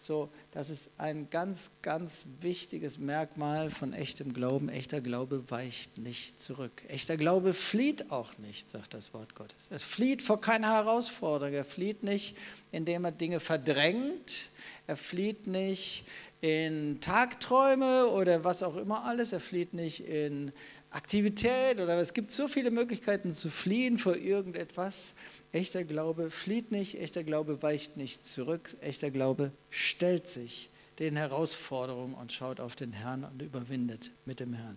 So, 0.07 0.29
das 0.51 0.69
ist 0.69 0.91
ein 0.99 1.31
ganz, 1.31 1.71
ganz 1.81 2.27
wichtiges 2.43 2.99
Merkmal 2.99 3.71
von 3.71 3.95
echtem 3.95 4.35
Glauben. 4.35 4.69
Echter 4.69 5.01
Glaube 5.01 5.51
weicht 5.51 5.97
nicht 5.97 6.39
zurück. 6.39 6.83
Echter 6.89 7.17
Glaube 7.17 7.55
flieht 7.55 8.11
auch 8.11 8.37
nicht, 8.37 8.71
sagt 8.71 8.93
das 8.93 9.15
Wort 9.15 9.35
Gottes. 9.35 9.69
Es 9.71 9.83
flieht 9.83 10.21
vor 10.21 10.43
keiner 10.43 10.75
Herausforderung. 10.75 11.55
Er 11.55 11.65
flieht 11.65 12.03
nicht, 12.03 12.37
indem 12.71 13.07
er 13.07 13.13
Dinge 13.13 13.41
verdrängt. 13.41 14.51
Er 14.87 14.99
flieht 14.99 15.47
nicht 15.47 16.05
in 16.43 17.01
Tagträume 17.01 18.09
oder 18.09 18.45
was 18.45 18.63
auch 18.63 18.77
immer 18.77 19.07
alles. 19.07 19.33
Er 19.33 19.41
flieht 19.41 19.73
nicht 19.73 20.07
in 20.07 20.53
Aktivität 20.91 21.81
oder 21.81 21.97
es 21.97 22.13
gibt 22.13 22.31
so 22.31 22.47
viele 22.47 22.71
Möglichkeiten 22.71 23.33
zu 23.33 23.49
fliehen 23.49 23.97
vor 23.97 24.17
irgendetwas. 24.17 25.15
Echter 25.55 25.85
Glaube 25.85 26.33
flieht 26.33 26.73
nicht, 26.73 27.01
echter 27.01 27.23
Glaube 27.23 27.63
weicht 27.63 27.97
nicht 27.97 28.27
zurück, 28.27 28.77
echter 28.81 29.13
Glaube 29.13 29.53
stellt 29.71 30.27
sich 30.27 30.69
den 30.99 31.15
Herausforderungen 31.15 32.15
und 32.15 32.33
schaut 32.33 32.59
auf 32.59 32.75
den 32.75 32.93
Herrn 32.93 33.23
und 33.23 33.41
überwindet 33.41 34.11
mit 34.27 34.41
dem 34.41 34.53
Herrn. 34.55 34.77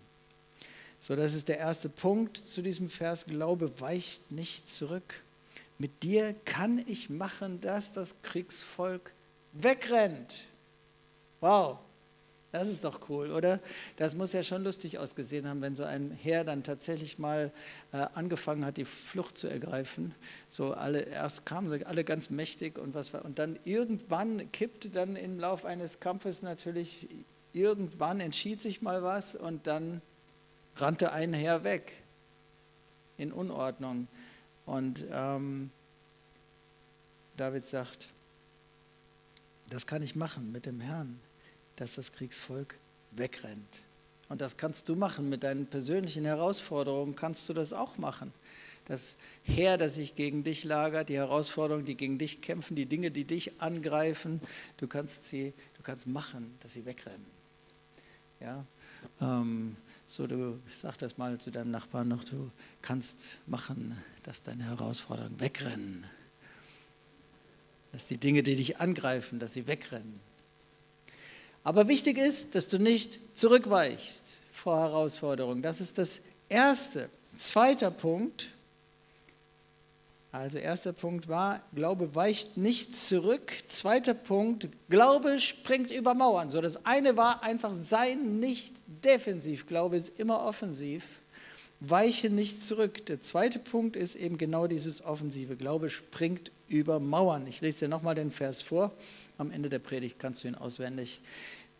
So, 0.99 1.15
das 1.15 1.33
ist 1.33 1.47
der 1.47 1.57
erste 1.57 1.89
Punkt 1.89 2.37
zu 2.37 2.61
diesem 2.61 2.91
Vers. 2.91 3.25
Glaube 3.25 3.79
weicht 3.81 4.31
nicht 4.31 4.69
zurück. 4.69 5.21
Mit 5.79 6.03
dir 6.03 6.35
kann 6.45 6.83
ich 6.87 7.09
machen, 7.09 7.59
dass 7.59 7.93
das 7.93 8.21
Kriegsvolk 8.21 9.11
wegrennt. 9.53 10.35
Wow, 11.41 11.79
das 12.57 12.69
ist 12.69 12.83
doch 12.83 13.07
cool, 13.09 13.29
oder? 13.31 13.59
Das 13.97 14.15
muss 14.15 14.33
ja 14.33 14.41
schon 14.41 14.63
lustig 14.63 14.97
ausgesehen 14.97 15.47
haben, 15.47 15.61
wenn 15.61 15.75
so 15.75 15.83
ein 15.83 16.09
Heer 16.09 16.43
dann 16.43 16.63
tatsächlich 16.63 17.19
mal 17.19 17.51
äh, 17.91 17.97
angefangen 18.15 18.65
hat, 18.65 18.77
die 18.77 18.85
Flucht 18.85 19.37
zu 19.37 19.47
ergreifen. 19.47 20.15
So 20.49 20.73
alle, 20.73 21.01
erst 21.01 21.45
kamen 21.45 21.69
sie 21.69 21.85
alle 21.85 22.03
ganz 22.03 22.31
mächtig 22.31 22.79
und 22.79 22.95
was 22.95 23.13
war, 23.13 23.23
und 23.25 23.37
dann 23.37 23.59
irgendwann 23.63 24.51
kippte 24.51 24.89
dann 24.89 25.15
im 25.15 25.39
Lauf 25.39 25.65
eines 25.65 25.99
Kampfes 25.99 26.41
natürlich, 26.41 27.07
irgendwann 27.53 28.21
entschied 28.21 28.59
sich 28.59 28.81
mal 28.81 29.03
was 29.03 29.35
und 29.35 29.67
dann 29.67 30.01
rannte 30.77 31.11
ein 31.11 31.33
Heer 31.33 31.63
weg 31.63 31.93
in 33.17 33.31
Unordnung. 33.31 34.07
Und 34.65 35.05
ähm, 35.11 35.69
David 37.35 37.67
sagt, 37.67 38.09
das 39.69 39.85
kann 39.85 40.01
ich 40.01 40.15
machen 40.15 40.51
mit 40.51 40.65
dem 40.65 40.81
Herrn 40.81 41.19
dass 41.77 41.95
das 41.95 42.11
Kriegsvolk 42.11 42.75
wegrennt. 43.11 43.81
Und 44.29 44.41
das 44.41 44.57
kannst 44.57 44.89
du 44.89 44.95
machen 44.95 45.29
mit 45.29 45.43
deinen 45.43 45.67
persönlichen 45.67 46.25
Herausforderungen, 46.25 47.15
kannst 47.15 47.47
du 47.47 47.53
das 47.53 47.71
auch 47.71 47.97
machen. 47.97 48.33
Das 48.85 49.17
Heer, 49.43 49.77
das 49.77 49.95
sich 49.95 50.15
gegen 50.15 50.43
dich 50.43 50.63
lagert, 50.63 51.09
die 51.09 51.15
Herausforderungen, 51.15 51.85
die 51.85 51.95
gegen 51.95 52.17
dich 52.17 52.41
kämpfen, 52.41 52.75
die 52.75 52.85
Dinge, 52.85 53.11
die 53.11 53.25
dich 53.25 53.61
angreifen, 53.61 54.41
du 54.77 54.87
kannst 54.87 55.25
sie, 55.25 55.53
du 55.75 55.83
kannst 55.83 56.07
machen, 56.07 56.55
dass 56.61 56.73
sie 56.73 56.85
wegrennen. 56.85 57.25
Ja, 58.39 58.65
ähm, 59.21 59.75
so 60.05 60.25
du, 60.25 60.59
ich 60.69 60.77
sag 60.77 60.97
das 60.97 61.17
mal 61.17 61.37
zu 61.37 61.51
deinem 61.51 61.71
Nachbarn 61.71 62.07
noch, 62.07 62.23
du 62.23 62.49
kannst 62.81 63.37
machen, 63.45 64.01
dass 64.23 64.41
deine 64.41 64.63
Herausforderungen 64.63 65.39
wegrennen. 65.39 66.05
Dass 67.91 68.07
die 68.07 68.17
Dinge, 68.17 68.43
die 68.43 68.55
dich 68.55 68.79
angreifen, 68.79 69.39
dass 69.39 69.53
sie 69.53 69.67
wegrennen. 69.67 70.26
Aber 71.67 71.89
wichtig 71.89 72.17
ist, 72.17 72.55
dass 72.55 72.69
du 72.69 72.79
nicht 72.79 73.19
zurückweichst 73.37 74.37
vor 74.53 74.79
Herausforderungen. 74.79 75.61
Das 75.61 75.81
ist 75.81 75.97
das 75.97 76.21
Erste. 76.47 77.09
Zweiter 77.37 77.91
Punkt. 77.91 78.47
Also 80.31 80.59
erster 80.59 80.93
Punkt 80.93 81.27
war, 81.27 81.61
Glaube 81.75 82.15
weicht 82.15 82.55
nicht 82.55 82.97
zurück. 82.97 83.51
Zweiter 83.67 84.13
Punkt, 84.13 84.69
Glaube 84.89 85.41
springt 85.41 85.91
über 85.91 86.13
Mauern. 86.13 86.49
So, 86.49 86.61
das 86.61 86.85
eine 86.85 87.17
war 87.17 87.43
einfach, 87.43 87.73
sei 87.73 88.13
nicht 88.13 88.73
defensiv. 89.03 89.67
Glaube 89.67 89.97
ist 89.97 90.17
immer 90.21 90.45
offensiv. 90.45 91.03
Weiche 91.81 92.29
nicht 92.29 92.63
zurück. 92.63 93.05
Der 93.07 93.21
zweite 93.21 93.59
Punkt 93.59 93.97
ist 93.97 94.15
eben 94.15 94.37
genau 94.37 94.67
dieses 94.67 95.03
offensive. 95.03 95.57
Glaube 95.57 95.89
springt 95.89 96.49
über 96.69 97.01
Mauern. 97.01 97.45
Ich 97.45 97.59
lese 97.59 97.79
dir 97.79 97.89
nochmal 97.89 98.15
den 98.15 98.31
Vers 98.31 98.61
vor. 98.61 98.93
Am 99.37 99.51
Ende 99.51 99.69
der 99.69 99.79
Predigt 99.79 100.17
kannst 100.17 100.43
du 100.43 100.47
ihn 100.47 100.55
auswendig 100.55 101.19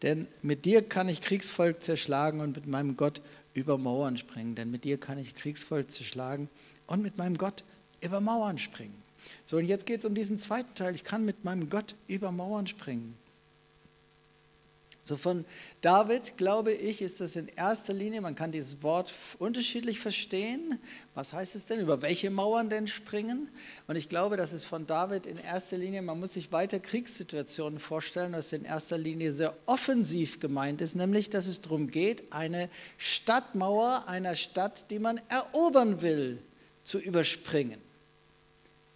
denn 0.01 0.27
mit 0.41 0.65
dir 0.65 0.81
kann 0.81 1.09
ich 1.09 1.21
Kriegsvolk 1.21 1.81
zerschlagen 1.81 2.39
und 2.39 2.55
mit 2.55 2.67
meinem 2.67 2.97
Gott 2.97 3.21
über 3.53 3.77
Mauern 3.77 4.17
springen. 4.17 4.55
Denn 4.55 4.69
mit 4.69 4.83
dir 4.83 4.97
kann 4.97 5.17
ich 5.17 5.35
Kriegsvolk 5.35 5.91
zerschlagen 5.91 6.49
und 6.85 7.01
mit 7.01 7.17
meinem 7.17 7.37
Gott 7.37 7.63
über 8.01 8.21
Mauern 8.21 8.57
springen. 8.57 8.95
So, 9.45 9.57
und 9.57 9.65
jetzt 9.65 9.85
geht 9.85 9.99
es 9.99 10.05
um 10.05 10.13
diesen 10.13 10.37
zweiten 10.37 10.73
Teil. 10.75 10.93
Ich 10.93 11.03
kann 11.03 11.25
mit 11.25 11.43
meinem 11.43 11.69
Gott 11.69 11.95
über 12.07 12.31
Mauern 12.31 12.67
springen. 12.67 13.17
So 15.07 15.15
von 15.15 15.45
David, 15.79 16.35
glaube 16.35 16.73
ich, 16.73 17.01
ist 17.01 17.21
das 17.21 17.37
in 17.37 17.47
erster 17.47 17.93
Linie, 17.93 18.19
man 18.19 18.35
kann 18.35 18.51
dieses 18.51 18.83
Wort 18.83 19.13
unterschiedlich 19.39 20.01
verstehen. 20.01 20.79
Was 21.15 21.31
heißt 21.31 21.55
es 21.55 21.65
denn? 21.65 21.79
Über 21.79 22.01
welche 22.01 22.29
Mauern 22.29 22.69
denn 22.69 22.87
springen? 22.87 23.47
Und 23.87 23.95
ich 23.95 24.09
glaube, 24.09 24.35
dass 24.35 24.51
es 24.51 24.65
von 24.65 24.85
David 24.85 25.25
in 25.25 25.37
erster 25.37 25.77
Linie, 25.77 26.01
man 26.01 26.19
muss 26.19 26.33
sich 26.33 26.51
weiter 26.51 26.81
Kriegssituationen 26.81 27.79
vorstellen, 27.79 28.33
es 28.33 28.51
in 28.51 28.65
erster 28.65 28.97
Linie 28.97 29.31
sehr 29.31 29.55
offensiv 29.65 30.41
gemeint 30.41 30.81
ist, 30.81 30.95
nämlich, 30.95 31.29
dass 31.29 31.47
es 31.47 31.61
darum 31.61 31.89
geht, 31.89 32.33
eine 32.33 32.69
Stadtmauer 32.97 34.03
einer 34.07 34.35
Stadt, 34.35 34.91
die 34.91 34.99
man 34.99 35.21
erobern 35.29 36.01
will, 36.01 36.39
zu 36.83 36.99
überspringen. 36.99 37.86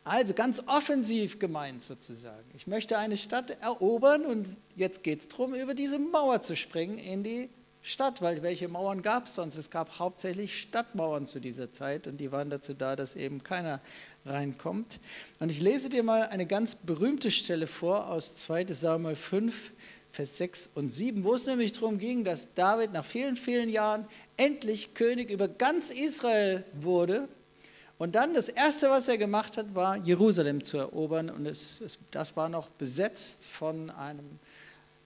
Also 0.03 0.33
ganz 0.33 0.63
offensiv 0.65 1.37
gemeint 1.37 1.83
sozusagen. 1.83 2.49
Ich 2.55 2.65
möchte 2.65 2.97
eine 2.97 3.17
Stadt 3.17 3.51
erobern 3.61 4.25
und 4.25 4.47
jetzt 4.75 5.03
geht 5.03 5.21
es 5.21 5.27
darum, 5.27 5.53
über 5.53 5.75
diese 5.75 5.99
Mauer 5.99 6.41
zu 6.41 6.55
springen 6.55 6.97
in 6.97 7.23
die 7.23 7.49
Stadt, 7.83 8.21
weil 8.21 8.41
welche 8.41 8.67
Mauern 8.67 9.03
gab 9.03 9.25
es 9.25 9.35
sonst? 9.35 9.57
Es 9.57 9.69
gab 9.69 9.99
hauptsächlich 9.99 10.59
Stadtmauern 10.59 11.27
zu 11.27 11.39
dieser 11.39 11.71
Zeit 11.71 12.07
und 12.07 12.17
die 12.17 12.31
waren 12.31 12.49
dazu 12.49 12.73
da, 12.73 12.95
dass 12.95 13.15
eben 13.15 13.43
keiner 13.43 13.79
reinkommt. 14.25 14.99
Und 15.39 15.51
ich 15.51 15.61
lese 15.61 15.89
dir 15.89 16.03
mal 16.03 16.23
eine 16.23 16.47
ganz 16.47 16.75
berühmte 16.75 17.29
Stelle 17.29 17.67
vor 17.67 18.07
aus 18.07 18.37
2 18.37 18.65
Samuel 18.73 19.15
5, 19.15 19.73
Vers 20.09 20.37
6 20.37 20.69
und 20.75 20.89
7, 20.89 21.23
wo 21.23 21.33
es 21.33 21.45
nämlich 21.45 21.73
darum 21.73 21.97
ging, 21.97 22.23
dass 22.23 22.53
David 22.53 22.91
nach 22.91 23.05
vielen, 23.05 23.35
vielen 23.35 23.69
Jahren 23.69 24.07
endlich 24.35 24.93
König 24.93 25.29
über 25.29 25.47
ganz 25.47 25.89
Israel 25.89 26.63
wurde 26.73 27.29
und 28.01 28.15
dann 28.15 28.33
das 28.33 28.49
Erste, 28.49 28.89
was 28.89 29.07
er 29.07 29.19
gemacht 29.19 29.57
hat, 29.57 29.75
war 29.75 29.95
Jerusalem 29.95 30.63
zu 30.63 30.79
erobern. 30.79 31.29
Und 31.29 31.45
es, 31.45 31.81
es, 31.81 31.99
das 32.09 32.35
war 32.35 32.49
noch 32.49 32.67
besetzt 32.69 33.47
von 33.47 33.91
einem 33.91 34.39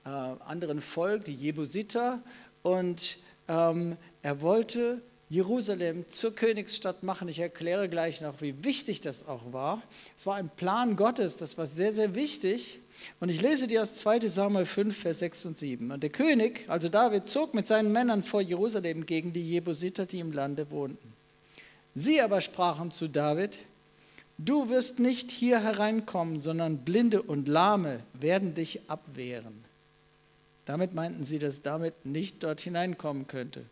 äh, 0.05 0.09
anderen 0.09 0.79
Volk, 0.79 1.25
die 1.25 1.35
Jebusiter. 1.35 2.21
Und 2.63 3.17
ähm, 3.49 3.97
er 4.21 4.39
wollte 4.39 5.01
Jerusalem 5.27 6.07
zur 6.07 6.35
Königsstadt 6.35 7.03
machen. 7.03 7.27
Ich 7.27 7.39
erkläre 7.39 7.89
gleich 7.89 8.21
noch, 8.21 8.39
wie 8.39 8.63
wichtig 8.63 9.01
das 9.01 9.27
auch 9.27 9.51
war. 9.51 9.83
Es 10.15 10.25
war 10.25 10.35
ein 10.35 10.47
Plan 10.47 10.95
Gottes, 10.95 11.35
das 11.35 11.57
war 11.57 11.65
sehr, 11.65 11.91
sehr 11.91 12.15
wichtig. 12.15 12.79
Und 13.19 13.27
ich 13.27 13.41
lese 13.41 13.67
dir 13.67 13.81
aus 13.81 13.95
2 13.95 14.21
Samuel 14.29 14.63
5, 14.63 14.97
Vers 14.97 15.19
6 15.19 15.45
und 15.47 15.57
7. 15.57 15.91
Und 15.91 16.01
der 16.01 16.11
König, 16.11 16.63
also 16.69 16.87
David, 16.87 17.27
zog 17.27 17.55
mit 17.55 17.67
seinen 17.67 17.91
Männern 17.91 18.23
vor 18.23 18.39
Jerusalem 18.39 19.05
gegen 19.05 19.33
die 19.33 19.45
Jebusiter, 19.45 20.05
die 20.05 20.21
im 20.21 20.31
Lande 20.31 20.71
wohnten. 20.71 21.14
Sie 21.95 22.21
aber 22.21 22.41
sprachen 22.41 22.91
zu 22.91 23.07
David, 23.07 23.57
du 24.37 24.69
wirst 24.69 24.99
nicht 24.99 25.31
hier 25.31 25.61
hereinkommen, 25.61 26.39
sondern 26.39 26.79
Blinde 26.79 27.21
und 27.21 27.47
Lahme 27.47 28.01
werden 28.13 28.53
dich 28.53 28.81
abwehren. 28.89 29.63
Damit 30.65 30.93
meinten 30.93 31.23
sie, 31.23 31.39
dass 31.39 31.61
David 31.61 32.05
nicht 32.05 32.43
dort 32.43 32.59
hineinkommen 32.59 33.27
könnte. 33.27 33.63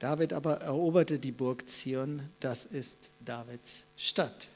David 0.00 0.32
aber 0.32 0.60
eroberte 0.60 1.18
die 1.18 1.32
Burg 1.32 1.68
Zion, 1.68 2.22
das 2.40 2.64
ist 2.64 3.10
Davids 3.24 3.84
Stadt. 3.96 4.48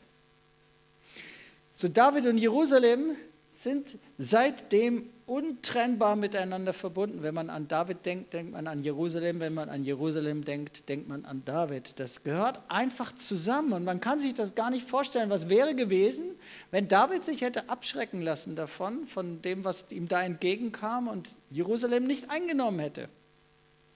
So 1.73 1.88
David 1.88 2.26
und 2.26 2.37
Jerusalem 2.37 3.16
sind 3.62 3.99
seitdem 4.19 5.09
untrennbar 5.26 6.17
miteinander 6.17 6.73
verbunden. 6.73 7.23
Wenn 7.23 7.35
man 7.35 7.50
an 7.50 7.69
David 7.69 8.05
denkt, 8.05 8.33
denkt 8.33 8.52
man 8.52 8.67
an 8.67 8.83
Jerusalem. 8.83 9.38
Wenn 9.38 9.55
man 9.55 9.69
an 9.69 9.85
Jerusalem 9.85 10.45
denkt, 10.45 10.88
denkt 10.88 11.09
man 11.09 11.25
an 11.25 11.43
David. 11.45 12.00
Das 12.00 12.25
gehört 12.25 12.61
einfach 12.69 13.14
zusammen. 13.14 13.73
Und 13.73 13.85
man 13.85 14.00
kann 14.00 14.19
sich 14.19 14.35
das 14.35 14.57
gar 14.57 14.71
nicht 14.71 14.88
vorstellen, 14.88 15.31
was 15.31 15.49
wäre 15.49 15.76
gewesen, 15.76 16.25
wenn 16.73 16.88
David 16.88 17.25
sich 17.25 17.43
hätte 17.43 17.69
abschrecken 17.69 18.23
lassen 18.23 18.57
davon, 18.57 19.07
von 19.07 19.40
dem, 19.43 19.64
was 19.64 19.93
ihm 19.93 20.09
da 20.09 20.23
entgegenkam 20.23 21.07
und 21.07 21.31
Jerusalem 21.50 22.07
nicht 22.07 22.29
eingenommen 22.31 22.81
hätte. 22.81 23.09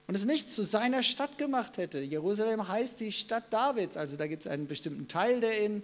Und 0.07 0.13
es 0.13 0.25
nicht 0.25 0.51
zu 0.51 0.63
seiner 0.63 1.01
Stadt 1.01 1.37
gemacht 1.39 1.77
hätte. 1.77 1.99
Jerusalem 1.99 2.67
heißt 2.67 2.99
die 2.99 3.11
Stadt 3.11 3.51
Davids. 3.51 3.97
Also 3.97 4.17
da 4.17 4.27
gibt 4.27 4.45
es 4.45 4.51
einen 4.51 4.67
bestimmten 4.67 5.07
Teil, 5.07 5.39
der 5.39 5.59
in 5.59 5.81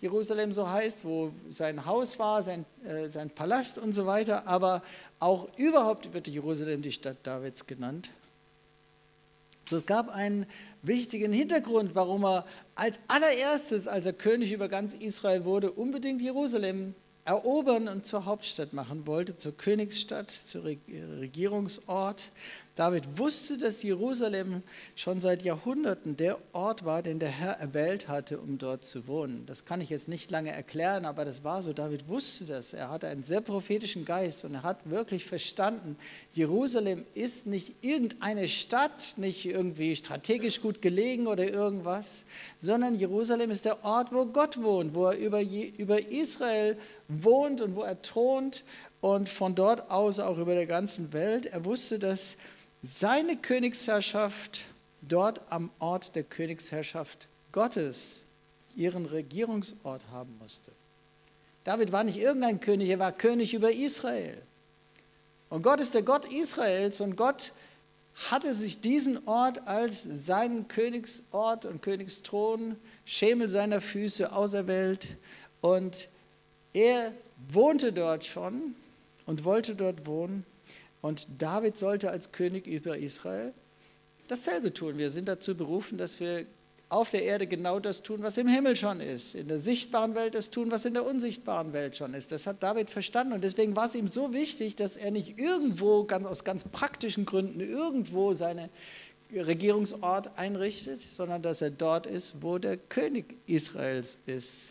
Jerusalem 0.00 0.52
so 0.52 0.70
heißt, 0.70 1.04
wo 1.04 1.32
sein 1.48 1.84
Haus 1.86 2.18
war, 2.18 2.42
sein, 2.42 2.66
äh, 2.86 3.08
sein 3.08 3.30
Palast 3.30 3.78
und 3.78 3.92
so 3.92 4.06
weiter, 4.06 4.46
aber 4.46 4.82
auch 5.18 5.48
überhaupt 5.56 6.12
wird 6.12 6.28
Jerusalem 6.28 6.82
die 6.82 6.92
Stadt 6.92 7.16
Davids 7.24 7.66
genannt. 7.66 8.10
So, 9.66 9.76
es 9.76 9.86
gab 9.86 10.10
einen 10.10 10.46
wichtigen 10.82 11.32
Hintergrund, 11.32 11.94
warum 11.94 12.24
er 12.24 12.44
als 12.74 13.00
allererstes, 13.08 13.88
als 13.88 14.04
er 14.04 14.12
König 14.12 14.52
über 14.52 14.68
ganz 14.68 14.92
Israel 14.92 15.46
wurde, 15.46 15.72
unbedingt 15.72 16.20
Jerusalem 16.20 16.94
erobern 17.24 17.88
und 17.88 18.04
zur 18.04 18.26
Hauptstadt 18.26 18.72
machen 18.72 19.06
wollte, 19.06 19.36
zur 19.36 19.56
Königsstadt, 19.56 20.30
zur 20.30 20.64
Regierungsort. 20.64 22.30
David 22.74 23.18
wusste, 23.18 23.56
dass 23.56 23.84
Jerusalem 23.84 24.64
schon 24.96 25.20
seit 25.20 25.42
Jahrhunderten 25.42 26.16
der 26.16 26.38
Ort 26.52 26.84
war, 26.84 27.02
den 27.02 27.20
der 27.20 27.28
Herr 27.28 27.52
erwählt 27.60 28.08
hatte, 28.08 28.40
um 28.40 28.58
dort 28.58 28.84
zu 28.84 29.06
wohnen. 29.06 29.46
Das 29.46 29.64
kann 29.64 29.80
ich 29.80 29.90
jetzt 29.90 30.08
nicht 30.08 30.28
lange 30.32 30.50
erklären, 30.50 31.04
aber 31.04 31.24
das 31.24 31.44
war 31.44 31.62
so. 31.62 31.72
David 31.72 32.08
wusste 32.08 32.46
das. 32.46 32.74
Er 32.74 32.90
hatte 32.90 33.06
einen 33.06 33.22
sehr 33.22 33.40
prophetischen 33.40 34.04
Geist 34.04 34.44
und 34.44 34.54
er 34.54 34.62
hat 34.64 34.90
wirklich 34.90 35.24
verstanden, 35.24 35.96
Jerusalem 36.32 37.06
ist 37.14 37.46
nicht 37.46 37.76
irgendeine 37.80 38.48
Stadt, 38.48 39.14
nicht 39.18 39.46
irgendwie 39.46 39.94
strategisch 39.94 40.60
gut 40.60 40.82
gelegen 40.82 41.28
oder 41.28 41.48
irgendwas, 41.48 42.24
sondern 42.58 42.96
Jerusalem 42.96 43.52
ist 43.52 43.66
der 43.66 43.84
Ort, 43.84 44.12
wo 44.12 44.26
Gott 44.26 44.60
wohnt, 44.60 44.94
wo 44.94 45.06
er 45.06 45.16
über 45.16 46.10
Israel 46.10 46.76
wohnt 47.22 47.60
und 47.60 47.76
wo 47.76 47.82
er 47.82 48.00
thront 48.02 48.64
und 49.00 49.28
von 49.28 49.54
dort 49.54 49.90
aus 49.90 50.18
auch 50.18 50.38
über 50.38 50.54
der 50.54 50.66
ganzen 50.66 51.12
Welt. 51.12 51.46
Er 51.46 51.64
wusste, 51.64 51.98
dass 51.98 52.36
seine 52.82 53.36
Königsherrschaft 53.36 54.62
dort 55.02 55.40
am 55.50 55.70
Ort 55.78 56.16
der 56.16 56.24
Königsherrschaft 56.24 57.28
Gottes 57.52 58.24
ihren 58.74 59.06
Regierungsort 59.06 60.02
haben 60.10 60.36
musste. 60.40 60.72
David 61.64 61.92
war 61.92 62.04
nicht 62.04 62.18
irgendein 62.18 62.60
König, 62.60 62.88
er 62.88 62.98
war 62.98 63.12
König 63.12 63.54
über 63.54 63.72
Israel. 63.72 64.40
Und 65.48 65.62
Gott 65.62 65.80
ist 65.80 65.94
der 65.94 66.02
Gott 66.02 66.30
Israels 66.32 67.00
und 67.00 67.16
Gott 67.16 67.52
hatte 68.30 68.54
sich 68.54 68.80
diesen 68.80 69.26
Ort 69.26 69.66
als 69.66 70.02
seinen 70.02 70.68
Königsort 70.68 71.64
und 71.64 71.82
Königsthron, 71.82 72.76
Schemel 73.04 73.48
seiner 73.48 73.80
Füße 73.80 74.32
auserwählt 74.32 75.16
und 75.60 76.08
er 76.74 77.12
wohnte 77.50 77.92
dort 77.92 78.24
schon 78.24 78.74
und 79.24 79.44
wollte 79.44 79.74
dort 79.74 80.06
wohnen 80.06 80.44
und 81.00 81.26
David 81.38 81.76
sollte 81.76 82.10
als 82.10 82.32
König 82.32 82.66
über 82.66 82.98
Israel 82.98 83.54
dasselbe 84.28 84.72
tun. 84.72 84.98
Wir 84.98 85.10
sind 85.10 85.28
dazu 85.28 85.56
berufen, 85.56 85.98
dass 85.98 86.20
wir 86.20 86.46
auf 86.88 87.10
der 87.10 87.24
Erde 87.24 87.46
genau 87.46 87.80
das 87.80 88.02
tun, 88.02 88.22
was 88.22 88.36
im 88.36 88.48
Himmel 88.48 88.76
schon 88.76 89.00
ist. 89.00 89.34
In 89.34 89.48
der 89.48 89.58
sichtbaren 89.58 90.14
Welt 90.14 90.34
das 90.34 90.50
tun, 90.50 90.70
was 90.70 90.84
in 90.84 90.94
der 90.94 91.04
unsichtbaren 91.04 91.72
Welt 91.72 91.96
schon 91.96 92.14
ist. 92.14 92.30
Das 92.30 92.46
hat 92.46 92.62
David 92.62 92.90
verstanden. 92.90 93.32
Und 93.32 93.42
deswegen 93.42 93.74
war 93.74 93.86
es 93.86 93.94
ihm 93.94 94.06
so 94.06 94.32
wichtig, 94.32 94.76
dass 94.76 94.96
er 94.96 95.10
nicht 95.10 95.38
irgendwo, 95.38 96.04
ganz, 96.04 96.26
aus 96.26 96.44
ganz 96.44 96.64
praktischen 96.64 97.24
Gründen, 97.24 97.60
irgendwo 97.60 98.32
seinen 98.32 98.68
Regierungsort 99.34 100.38
einrichtet, 100.38 101.00
sondern 101.02 101.42
dass 101.42 101.62
er 101.62 101.70
dort 101.70 102.06
ist, 102.06 102.42
wo 102.42 102.58
der 102.58 102.76
König 102.76 103.36
Israels 103.46 104.18
ist. 104.26 104.70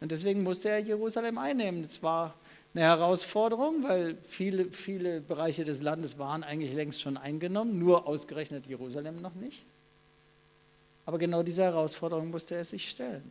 Und 0.00 0.12
deswegen 0.12 0.42
musste 0.42 0.70
er 0.70 0.78
Jerusalem 0.78 1.38
einnehmen. 1.38 1.88
Zwar 1.88 2.34
eine 2.74 2.84
Herausforderung, 2.84 3.82
weil 3.82 4.16
viele, 4.26 4.70
viele 4.70 5.20
Bereiche 5.20 5.64
des 5.64 5.82
Landes 5.82 6.18
waren 6.18 6.42
eigentlich 6.42 6.72
längst 6.72 7.00
schon 7.00 7.16
eingenommen, 7.16 7.78
nur 7.78 8.06
ausgerechnet 8.06 8.66
Jerusalem 8.66 9.20
noch 9.20 9.34
nicht. 9.34 9.64
Aber 11.06 11.18
genau 11.18 11.42
diese 11.42 11.62
Herausforderung 11.64 12.30
musste 12.30 12.54
er 12.54 12.64
sich 12.64 12.88
stellen. 12.88 13.30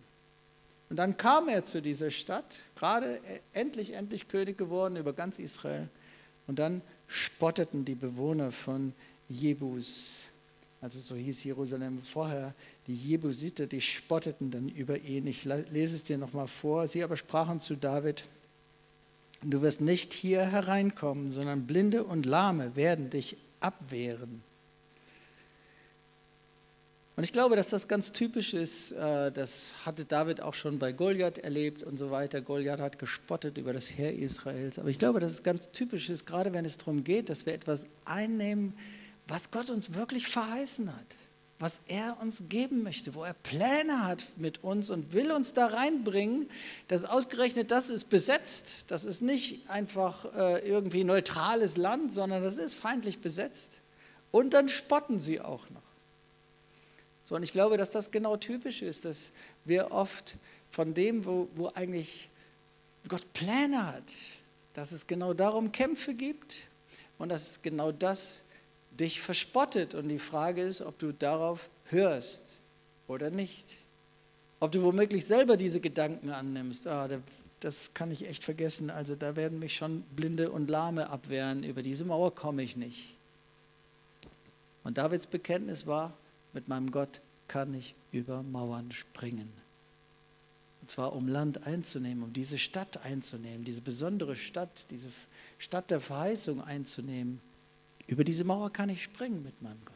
Und 0.89 0.97
dann 0.97 1.15
kam 1.17 1.47
er 1.47 1.65
zu 1.65 1.81
dieser 1.81 2.11
Stadt, 2.11 2.59
gerade 2.75 3.19
endlich, 3.53 3.93
endlich 3.93 4.27
König 4.27 4.57
geworden 4.57 4.95
über 4.97 5.13
ganz 5.13 5.39
Israel. 5.39 5.87
Und 6.47 6.57
dann 6.59 6.81
spotteten 7.07 7.85
die 7.85 7.95
Bewohner 7.95 8.51
von 8.51 8.93
Jebus, 9.27 10.23
also 10.81 10.99
so 10.99 11.15
hieß 11.15 11.43
Jerusalem 11.43 12.01
vorher, 12.01 12.53
die 12.87 12.95
Jebusiter, 12.95 13.67
die 13.67 13.81
spotteten 13.81 14.51
dann 14.51 14.69
über 14.69 14.97
ihn. 14.99 15.27
Ich 15.27 15.45
lese 15.45 15.95
es 15.95 16.03
dir 16.03 16.17
nochmal 16.17 16.47
vor. 16.47 16.87
Sie 16.87 17.03
aber 17.03 17.17
sprachen 17.17 17.59
zu 17.59 17.75
David, 17.75 18.23
Du 19.43 19.61
wirst 19.61 19.79
nicht 19.79 20.13
hier 20.13 20.41
hereinkommen, 20.41 21.31
sondern 21.31 21.65
Blinde 21.65 22.03
und 22.03 22.25
Lahme 22.25 22.75
werden 22.75 23.09
dich 23.09 23.37
abwehren. 23.61 24.43
Und 27.15 27.23
ich 27.23 27.33
glaube, 27.33 27.55
dass 27.55 27.69
das 27.69 27.87
ganz 27.87 28.11
typisch 28.11 28.53
ist. 28.53 28.91
Äh, 28.91 29.31
das 29.31 29.73
hatte 29.85 30.05
David 30.05 30.41
auch 30.41 30.53
schon 30.53 30.79
bei 30.79 30.93
Goliath 30.93 31.37
erlebt 31.37 31.83
und 31.83 31.97
so 31.97 32.11
weiter. 32.11 32.41
Goliath 32.41 32.79
hat 32.79 32.99
gespottet 32.99 33.57
über 33.57 33.73
das 33.73 33.89
Heer 33.97 34.13
Israels. 34.13 34.79
Aber 34.79 34.89
ich 34.89 34.99
glaube, 34.99 35.19
dass 35.19 35.33
es 35.33 35.43
ganz 35.43 35.69
typisch 35.71 36.09
ist, 36.09 36.25
gerade 36.25 36.53
wenn 36.53 36.63
es 36.63 36.77
darum 36.77 37.03
geht, 37.03 37.29
dass 37.29 37.45
wir 37.45 37.53
etwas 37.53 37.87
einnehmen, 38.05 38.73
was 39.29 39.51
Gott 39.51 39.69
uns 39.69 39.93
wirklich 39.93 40.27
verheißen 40.27 40.93
hat 40.93 41.15
was 41.59 41.81
er 41.87 42.17
uns 42.21 42.43
geben 42.47 42.83
möchte, 42.83 43.13
wo 43.15 43.23
er 43.25 43.33
Pläne 43.33 44.05
hat 44.05 44.23
mit 44.37 44.63
uns 44.63 44.89
und 44.89 45.11
will 45.11 45.29
uns 45.31 45.53
da 45.53 45.67
reinbringen, 45.67 46.49
dass 46.87 47.03
ausgerechnet 47.03 47.69
das 47.69 47.89
ist 47.89 48.05
besetzt. 48.05 48.85
Das 48.87 49.03
ist 49.03 49.21
nicht 49.21 49.69
einfach 49.69 50.33
äh, 50.33 50.65
irgendwie 50.65 51.03
neutrales 51.03 51.75
Land, 51.75 52.13
sondern 52.13 52.43
das 52.43 52.57
ist 52.57 52.75
feindlich 52.75 53.19
besetzt. 53.19 53.81
Und 54.31 54.53
dann 54.53 54.69
spotten 54.69 55.19
sie 55.19 55.41
auch 55.41 55.69
noch. 55.69 55.81
So, 57.25 57.35
und 57.35 57.43
ich 57.43 57.51
glaube, 57.51 57.75
dass 57.75 57.91
das 57.91 58.09
genau 58.09 58.37
typisch 58.37 58.81
ist, 58.81 59.03
dass 59.03 59.31
wir 59.65 59.91
oft 59.91 60.35
von 60.71 60.93
dem, 60.93 61.25
wo, 61.25 61.49
wo 61.55 61.67
eigentlich 61.75 62.29
Gott 63.09 63.33
Pläne 63.33 63.85
hat, 63.85 64.03
dass 64.73 64.93
es 64.93 65.07
genau 65.07 65.33
darum 65.33 65.73
Kämpfe 65.73 66.13
gibt 66.13 66.55
und 67.17 67.29
dass 67.29 67.51
es 67.51 67.61
genau 67.61 67.91
das 67.91 68.43
dich 68.99 69.21
verspottet. 69.21 69.95
Und 69.95 70.09
die 70.09 70.19
Frage 70.19 70.61
ist, 70.61 70.81
ob 70.81 70.97
du 70.99 71.11
darauf 71.11 71.69
hörst 71.85 72.59
oder 73.07 73.29
nicht. 73.29 73.65
Ob 74.59 74.71
du 74.71 74.83
womöglich 74.83 75.25
selber 75.25 75.57
diese 75.57 75.79
Gedanken 75.79 76.31
annimmst. 76.31 76.87
Ah, 76.87 77.07
das 77.59 77.93
kann 77.93 78.11
ich 78.11 78.27
echt 78.27 78.43
vergessen. 78.43 78.89
Also 78.89 79.15
da 79.15 79.35
werden 79.35 79.59
mich 79.59 79.75
schon 79.75 80.01
Blinde 80.15 80.51
und 80.51 80.69
Lahme 80.69 81.09
abwehren. 81.09 81.63
Über 81.63 81.81
diese 81.81 82.05
Mauer 82.05 82.35
komme 82.35 82.63
ich 82.63 82.75
nicht. 82.75 83.15
Und 84.83 84.97
Davids 84.97 85.27
Bekenntnis 85.27 85.87
war, 85.87 86.13
mit 86.53 86.67
meinem 86.67 86.91
Gott 86.91 87.21
kann 87.47 87.73
ich 87.73 87.95
über 88.11 88.43
Mauern 88.43 88.91
springen. 88.91 89.51
Und 90.81 90.89
zwar 90.89 91.13
um 91.13 91.27
Land 91.27 91.67
einzunehmen, 91.67 92.23
um 92.23 92.33
diese 92.33 92.57
Stadt 92.57 93.03
einzunehmen, 93.03 93.65
diese 93.65 93.81
besondere 93.81 94.35
Stadt, 94.35 94.85
diese 94.89 95.09
Stadt 95.57 95.91
der 95.91 95.99
Verheißung 96.01 96.63
einzunehmen. 96.63 97.41
Über 98.09 98.23
diese 98.23 98.43
Mauer 98.43 98.73
kann 98.73 98.89
ich 98.89 99.03
springen 99.03 99.43
mit 99.43 99.61
meinem 99.61 99.79
Gott. 99.85 99.95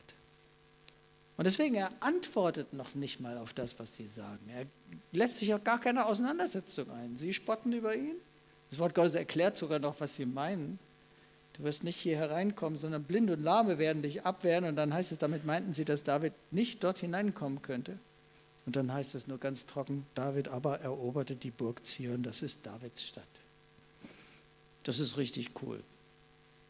Und 1.36 1.46
deswegen, 1.46 1.74
er 1.74 1.90
antwortet 2.00 2.72
noch 2.72 2.94
nicht 2.94 3.20
mal 3.20 3.40
auf 3.40 3.54
das, 3.54 3.80
was 3.80 3.96
sie 3.96 4.06
sagen. 4.06 4.48
Er 4.56 4.68
lässt 5.12 5.38
sich 5.38 5.52
auch 5.56 5.64
gar 5.64 5.82
keine 5.82 6.06
Auseinandersetzung 6.06 6.92
ein. 6.92 7.18
Sie 7.18 7.34
spotten 7.34 7.74
über 7.74 7.96
ihn. 7.96 8.16
Das 8.70 8.78
Wort 8.78 8.94
Gottes 8.94 9.16
erklärt 9.16 9.58
sogar 9.58 9.80
noch, 9.80 10.00
was 10.00 10.16
sie 10.16 10.28
meinen. 10.28 10.78
Du 11.54 11.64
wirst 11.64 11.84
nicht 11.84 11.98
hier 11.98 12.18
hereinkommen, 12.18 12.78
sondern 12.78 13.04
Blind 13.04 13.32
und 13.32 13.42
Lahme 13.42 13.80
werden 13.80 14.04
dich 14.04 14.24
abwehren. 14.24 14.66
Und 14.66 14.76
dann 14.76 14.94
heißt 14.94 15.12
es, 15.12 15.18
damit 15.18 15.44
meinten 15.44 15.74
sie, 15.74 15.84
dass 15.84 16.04
David 16.04 16.34
nicht 16.52 16.84
dort 16.84 17.00
hineinkommen 17.00 17.64
könnte. 17.64 17.98
Und 18.68 18.76
dann 18.76 18.94
heißt 18.94 19.16
es 19.16 19.26
nur 19.26 19.40
ganz 19.40 19.66
trocken, 19.66 20.06
David 20.14 20.50
aber 20.50 20.82
eroberte 20.82 21.36
die 21.36 21.52
Burg 21.52 21.84
Zion, 21.84 22.22
das 22.22 22.44
ist 22.44 22.68
Davids 22.68 23.04
Stadt. 23.04 23.24
Das 24.84 25.00
ist 25.00 25.18
richtig 25.18 25.50
cool. 25.64 25.82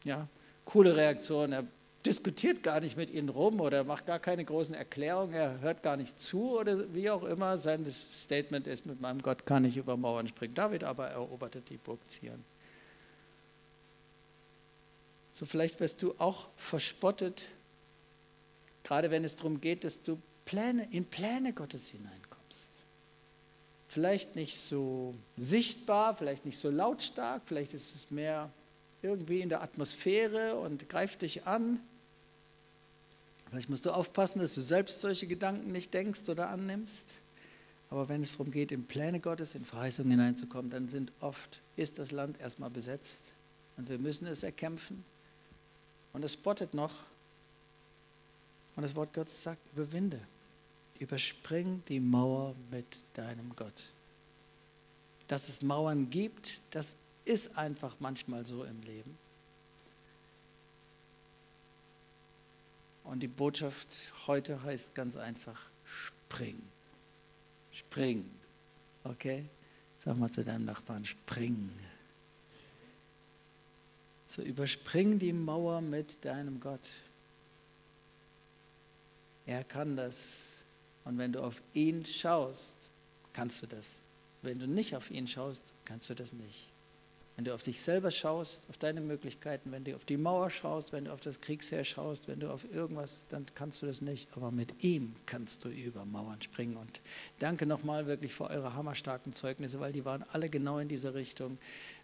Ja, 0.04 0.26
coole 0.64 0.96
Reaktion. 0.96 1.52
Er 1.52 1.64
diskutiert 2.04 2.62
gar 2.62 2.80
nicht 2.80 2.96
mit 2.96 3.10
ihnen 3.10 3.28
rum 3.28 3.60
oder 3.60 3.84
macht 3.84 4.06
gar 4.06 4.18
keine 4.18 4.44
großen 4.44 4.74
Erklärungen, 4.74 5.32
er 5.32 5.60
hört 5.60 5.82
gar 5.82 5.96
nicht 5.96 6.20
zu 6.20 6.58
oder 6.58 6.92
wie 6.94 7.10
auch 7.10 7.24
immer. 7.24 7.56
Sein 7.58 7.86
Statement 7.86 8.66
ist, 8.66 8.86
mit 8.86 9.00
meinem 9.00 9.22
Gott 9.22 9.46
kann 9.46 9.64
ich 9.64 9.76
über 9.76 9.96
Mauern 9.96 10.28
springen. 10.28 10.54
David 10.54 10.84
aber 10.84 11.08
eroberte 11.08 11.60
die 11.60 11.78
Burg 11.78 12.00
Zion. 12.08 12.44
So 15.32 15.46
vielleicht 15.46 15.80
wirst 15.80 16.02
du 16.02 16.14
auch 16.18 16.48
verspottet, 16.56 17.46
gerade 18.84 19.10
wenn 19.10 19.24
es 19.24 19.36
darum 19.36 19.60
geht, 19.60 19.82
dass 19.82 20.02
du 20.02 20.20
Pläne, 20.44 20.86
in 20.92 21.06
Pläne 21.06 21.52
Gottes 21.52 21.88
hineinkommst. 21.88 22.70
vielleicht 23.88 24.36
nicht 24.36 24.58
so 24.58 25.14
sichtbar, 25.36 26.14
vielleicht 26.14 26.44
nicht 26.44 26.58
so 26.58 26.70
lautstark, 26.70 27.42
vielleicht 27.46 27.74
ist 27.74 27.94
es 27.94 28.10
mehr 28.10 28.50
irgendwie 29.04 29.40
in 29.40 29.50
der 29.50 29.62
Atmosphäre 29.62 30.56
und 30.58 30.88
greift 30.88 31.22
dich 31.22 31.46
an. 31.46 31.78
Vielleicht 33.50 33.68
musst 33.68 33.86
du 33.86 33.90
aufpassen, 33.90 34.40
dass 34.40 34.54
du 34.54 34.62
selbst 34.62 35.00
solche 35.00 35.26
Gedanken 35.26 35.70
nicht 35.70 35.92
denkst 35.94 36.28
oder 36.28 36.48
annimmst. 36.48 37.14
Aber 37.90 38.08
wenn 38.08 38.22
es 38.22 38.32
darum 38.32 38.50
geht, 38.50 38.72
in 38.72 38.86
Pläne 38.86 39.20
Gottes, 39.20 39.54
in 39.54 39.64
Verheißungen 39.64 40.10
hineinzukommen, 40.10 40.70
dann 40.70 40.88
sind 40.88 41.12
oft, 41.20 41.60
ist 41.76 41.98
das 41.98 42.10
Land 42.10 42.40
erstmal 42.40 42.70
besetzt 42.70 43.34
und 43.76 43.88
wir 43.88 43.98
müssen 43.98 44.26
es 44.26 44.42
erkämpfen. 44.42 45.04
Und 46.12 46.24
es 46.24 46.32
spottet 46.32 46.74
noch. 46.74 46.92
Und 48.76 48.82
das 48.82 48.94
Wort 48.94 49.12
Gottes 49.12 49.42
sagt, 49.42 49.60
überwinde. 49.74 50.20
Überspring 50.98 51.82
die 51.88 52.00
Mauer 52.00 52.54
mit 52.70 52.86
deinem 53.14 53.54
Gott. 53.54 53.90
Dass 55.28 55.48
es 55.48 55.62
Mauern 55.62 56.08
gibt, 56.10 56.60
das 56.70 56.96
ist 57.24 57.56
einfach 57.56 57.96
manchmal 58.00 58.44
so 58.44 58.64
im 58.64 58.82
Leben. 58.82 59.16
Und 63.04 63.20
die 63.20 63.28
Botschaft 63.28 64.12
heute 64.26 64.62
heißt 64.62 64.94
ganz 64.94 65.16
einfach, 65.16 65.60
spring. 65.84 66.62
Spring. 67.70 68.30
Okay? 69.04 69.44
Sag 69.98 70.16
mal 70.16 70.30
zu 70.30 70.42
deinem 70.42 70.64
Nachbarn, 70.64 71.04
spring. 71.04 71.70
So 74.28 74.42
überspring 74.42 75.18
die 75.18 75.32
Mauer 75.32 75.80
mit 75.80 76.24
deinem 76.24 76.58
Gott. 76.60 76.88
Er 79.46 79.62
kann 79.64 79.96
das. 79.96 80.16
Und 81.04 81.18
wenn 81.18 81.32
du 81.32 81.42
auf 81.42 81.62
ihn 81.74 82.04
schaust, 82.04 82.76
kannst 83.32 83.62
du 83.62 83.66
das. 83.66 84.00
Wenn 84.42 84.58
du 84.58 84.66
nicht 84.66 84.96
auf 84.96 85.10
ihn 85.10 85.28
schaust, 85.28 85.62
kannst 85.84 86.08
du 86.10 86.14
das 86.14 86.32
nicht. 86.32 86.73
Wenn 87.36 87.44
du 87.44 87.52
auf 87.52 87.64
dich 87.64 87.80
selber 87.80 88.12
schaust, 88.12 88.62
auf 88.70 88.78
deine 88.78 89.00
Möglichkeiten, 89.00 89.72
wenn 89.72 89.82
du 89.82 89.96
auf 89.96 90.04
die 90.04 90.16
Mauer 90.16 90.50
schaust, 90.50 90.92
wenn 90.92 91.06
du 91.06 91.12
auf 91.12 91.20
das 91.20 91.40
Kriegsheer 91.40 91.82
schaust, 91.82 92.28
wenn 92.28 92.38
du 92.38 92.48
auf 92.48 92.64
irgendwas, 92.72 93.22
dann 93.28 93.44
kannst 93.56 93.82
du 93.82 93.86
das 93.86 94.02
nicht. 94.02 94.28
Aber 94.36 94.52
mit 94.52 94.84
ihm 94.84 95.16
kannst 95.26 95.64
du 95.64 95.68
über 95.68 96.04
Mauern 96.04 96.40
springen. 96.42 96.76
Und 96.76 97.00
danke 97.40 97.66
nochmal 97.66 98.06
wirklich 98.06 98.32
für 98.34 98.50
eure 98.50 98.74
hammerstarken 98.74 99.32
Zeugnisse, 99.32 99.80
weil 99.80 99.92
die 99.92 100.04
waren 100.04 100.24
alle 100.30 100.48
genau 100.48 100.78
in 100.78 100.86
dieser 100.86 101.14
Richtung. 101.14 101.58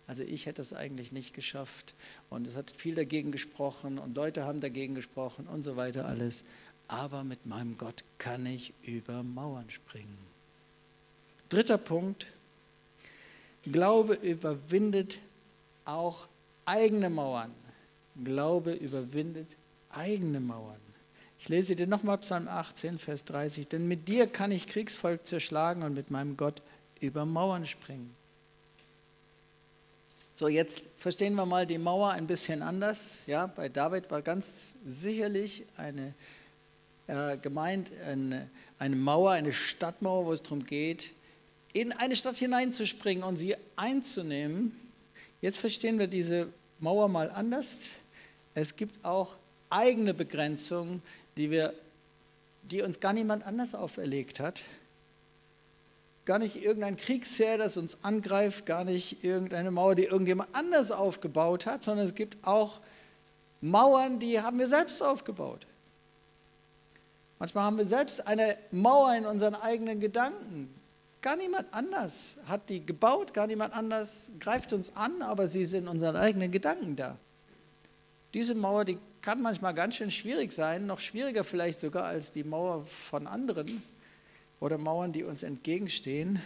Also 0.08 0.24
ich 0.24 0.46
hätte 0.46 0.62
es 0.62 0.72
eigentlich 0.72 1.12
nicht 1.12 1.32
geschafft. 1.32 1.94
Und 2.28 2.48
es 2.48 2.56
hat 2.56 2.72
viel 2.72 2.96
dagegen 2.96 3.30
gesprochen 3.30 3.98
und 4.00 4.16
Leute 4.16 4.44
haben 4.44 4.60
dagegen 4.60 4.96
gesprochen 4.96 5.46
und 5.46 5.62
so 5.62 5.76
weiter 5.76 6.06
alles. 6.06 6.44
Aber 6.88 7.22
mit 7.22 7.46
meinem 7.46 7.78
Gott 7.78 8.02
kann 8.18 8.44
ich 8.46 8.74
über 8.82 9.22
Mauern 9.22 9.70
springen. 9.70 10.18
Dritter 11.48 11.78
Punkt, 11.78 12.26
Glaube 13.64 14.14
überwindet 14.14 15.18
auch 15.84 16.26
eigene 16.64 17.10
Mauern. 17.10 17.52
Glaube 18.22 18.72
überwindet 18.72 19.48
eigene 19.90 20.40
Mauern. 20.40 20.80
Ich 21.38 21.48
lese 21.48 21.74
dir 21.74 21.86
nochmal 21.86 22.18
Psalm 22.18 22.48
18, 22.48 22.98
Vers 22.98 23.24
30. 23.24 23.68
Denn 23.68 23.88
mit 23.88 24.08
dir 24.08 24.26
kann 24.26 24.52
ich 24.52 24.66
Kriegsvolk 24.66 25.26
zerschlagen 25.26 25.82
und 25.82 25.94
mit 25.94 26.10
meinem 26.10 26.36
Gott 26.36 26.62
über 27.00 27.24
Mauern 27.24 27.66
springen. 27.66 28.14
So, 30.34 30.48
jetzt 30.48 30.82
verstehen 30.96 31.34
wir 31.34 31.44
mal 31.44 31.66
die 31.66 31.78
Mauer 31.78 32.12
ein 32.12 32.26
bisschen 32.26 32.62
anders. 32.62 33.18
Ja, 33.26 33.46
bei 33.46 33.68
David 33.68 34.10
war 34.10 34.22
ganz 34.22 34.74
sicherlich 34.86 35.64
eine 35.76 36.14
äh, 37.06 37.36
gemeint, 37.36 37.90
eine, 38.06 38.48
eine 38.78 38.96
Mauer, 38.96 39.32
eine 39.32 39.52
Stadtmauer, 39.52 40.26
wo 40.26 40.32
es 40.32 40.42
darum 40.42 40.64
geht, 40.64 41.10
in 41.72 41.92
eine 41.92 42.16
Stadt 42.16 42.36
hineinzuspringen 42.36 43.24
und 43.24 43.36
sie 43.36 43.56
einzunehmen. 43.76 44.76
Jetzt 45.40 45.58
verstehen 45.58 45.98
wir 45.98 46.06
diese 46.06 46.48
Mauer 46.80 47.08
mal 47.08 47.30
anders. 47.30 47.90
Es 48.54 48.76
gibt 48.76 49.04
auch 49.04 49.36
eigene 49.68 50.14
Begrenzungen, 50.14 51.02
die, 51.36 51.50
wir, 51.50 51.72
die 52.62 52.82
uns 52.82 53.00
gar 53.00 53.12
niemand 53.12 53.46
anders 53.46 53.74
auferlegt 53.74 54.40
hat. 54.40 54.62
Gar 56.24 56.40
nicht 56.40 56.56
irgendein 56.62 56.96
Kriegsheer, 56.96 57.56
das 57.56 57.76
uns 57.76 57.98
angreift, 58.02 58.66
gar 58.66 58.84
nicht 58.84 59.24
irgendeine 59.24 59.70
Mauer, 59.70 59.94
die 59.94 60.04
irgendjemand 60.04 60.54
anders 60.54 60.90
aufgebaut 60.90 61.66
hat, 61.66 61.82
sondern 61.82 62.06
es 62.06 62.14
gibt 62.14 62.36
auch 62.46 62.80
Mauern, 63.60 64.18
die 64.18 64.40
haben 64.40 64.58
wir 64.58 64.68
selbst 64.68 65.02
aufgebaut. 65.02 65.66
Manchmal 67.38 67.64
haben 67.64 67.78
wir 67.78 67.84
selbst 67.84 68.26
eine 68.26 68.58
Mauer 68.70 69.14
in 69.14 69.26
unseren 69.26 69.54
eigenen 69.54 70.00
Gedanken. 70.00 70.74
Gar 71.22 71.36
niemand 71.36 71.66
anders 71.72 72.38
hat 72.46 72.70
die 72.70 72.84
gebaut, 72.84 73.34
gar 73.34 73.46
niemand 73.46 73.74
anders 73.74 74.30
greift 74.38 74.72
uns 74.72 74.96
an, 74.96 75.20
aber 75.20 75.48
sie 75.48 75.66
sind 75.66 75.86
unseren 75.86 76.16
eigenen 76.16 76.50
Gedanken 76.50 76.96
da. 76.96 77.18
Diese 78.32 78.54
Mauer, 78.54 78.84
die 78.84 78.96
kann 79.20 79.42
manchmal 79.42 79.74
ganz 79.74 79.96
schön 79.96 80.10
schwierig 80.10 80.52
sein, 80.52 80.86
noch 80.86 80.98
schwieriger 80.98 81.44
vielleicht 81.44 81.80
sogar 81.80 82.04
als 82.04 82.32
die 82.32 82.44
Mauer 82.44 82.84
von 82.86 83.26
anderen 83.26 83.82
oder 84.60 84.78
Mauern, 84.78 85.12
die 85.12 85.24
uns 85.24 85.42
entgegenstehen. 85.42 86.40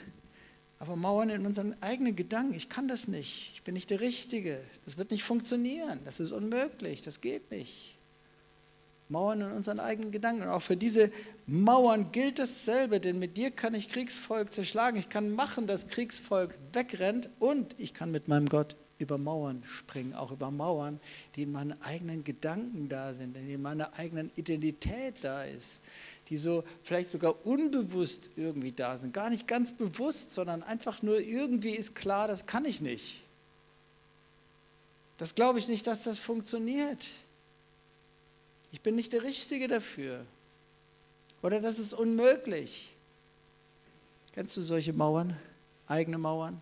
Aber 0.81 0.97
Mauern 0.97 1.31
in 1.31 1.47
unseren 1.47 1.81
eigenen 1.81 2.17
Gedanken, 2.17 2.55
ich 2.55 2.69
kann 2.69 2.89
das 2.89 3.07
nicht, 3.07 3.53
ich 3.55 3.63
bin 3.63 3.75
nicht 3.75 3.91
der 3.91 4.01
Richtige, 4.01 4.61
das 4.85 4.99
wird 4.99 5.13
nicht 5.13 5.23
funktionieren, 5.23 6.01
das 6.05 6.19
ist 6.19 6.33
unmöglich, 6.33 7.01
das 7.03 7.21
geht 7.21 7.51
nicht. 7.51 7.94
Mauern 9.09 9.41
in 9.43 9.53
unseren 9.53 9.81
eigenen 9.81 10.13
Gedanken. 10.13 10.43
Und 10.43 10.49
auch 10.49 10.63
für 10.63 10.77
diese 10.77 11.11
Mauern 11.47 12.11
gilt 12.13 12.39
dasselbe, 12.39 13.01
denn 13.01 13.19
mit 13.19 13.37
dir 13.37 13.51
kann 13.51 13.75
ich 13.75 13.89
Kriegsvolk 13.89 14.53
zerschlagen. 14.53 14.97
Ich 14.97 15.09
kann 15.09 15.35
machen, 15.35 15.67
dass 15.67 15.89
Kriegsvolk 15.89 16.57
wegrennt 16.73 17.29
und 17.39 17.75
ich 17.79 17.95
kann 17.95 18.11
mit 18.11 18.29
meinem 18.29 18.49
Gott 18.49 18.77
über 18.99 19.19
Mauern 19.19 19.63
springen, 19.67 20.15
auch 20.15 20.31
über 20.31 20.51
Mauern, 20.51 21.01
die 21.37 21.43
in 21.43 21.53
meinen 21.53 21.81
eigenen 21.83 22.25
Gedanken 22.25 22.89
da 22.89 23.13
sind, 23.13 23.37
die 23.37 23.55
in 23.55 23.63
meiner 23.63 23.95
eigenen 23.99 24.31
Identität 24.37 25.17
da 25.23 25.45
ist, 25.45 25.81
die 26.29 26.39
so 26.39 26.65
vielleicht 26.83 27.11
sogar 27.11 27.45
unbewusst 27.45 28.31
irgendwie 28.37 28.73
da 28.73 28.97
sind. 28.97 29.13
Gar 29.13 29.31
nicht 29.31 29.47
ganz 29.47 29.73
bewusst, 29.73 30.33
sondern 30.33 30.63
einfach 30.63 31.03
nur 31.03 31.21
irgendwie 31.21 31.73
ist 31.73 31.95
klar, 31.95 32.29
das 32.29 32.47
kann 32.47 32.65
ich 32.65 32.81
nicht. 32.81 33.21
Das 35.19 35.35
glaube 35.35 35.59
ich 35.59 35.69
nicht, 35.69 35.87
dass 35.87 36.03
das 36.03 36.19
funktioniert. 36.19 37.07
Ich 38.75 38.81
bin 38.81 38.97
nicht 38.97 39.13
der 39.13 39.23
Richtige 39.23 39.69
dafür. 39.69 40.27
Oder 41.43 41.61
das 41.61 41.79
ist 41.79 41.95
unmöglich. 41.95 42.93
Kennst 44.33 44.57
du 44.57 44.63
solche 44.63 44.93
Mauern, 44.93 45.39
eigene 45.87 46.19
Mauern? 46.19 46.61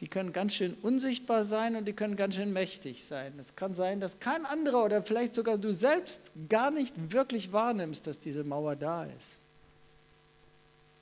Die 0.00 0.08
können 0.08 0.32
ganz 0.32 0.54
schön 0.54 0.74
unsichtbar 0.82 1.44
sein 1.44 1.76
und 1.76 1.84
die 1.84 1.92
können 1.92 2.16
ganz 2.16 2.34
schön 2.34 2.52
mächtig 2.52 3.04
sein. 3.04 3.32
Es 3.38 3.54
kann 3.54 3.76
sein, 3.76 4.00
dass 4.00 4.18
kein 4.18 4.44
anderer 4.44 4.84
oder 4.84 5.04
vielleicht 5.04 5.36
sogar 5.36 5.56
du 5.56 5.72
selbst 5.72 6.32
gar 6.48 6.72
nicht 6.72 7.12
wirklich 7.12 7.52
wahrnimmst, 7.52 8.08
dass 8.08 8.18
diese 8.18 8.42
Mauer 8.42 8.74
da 8.74 9.04
ist. 9.04 9.38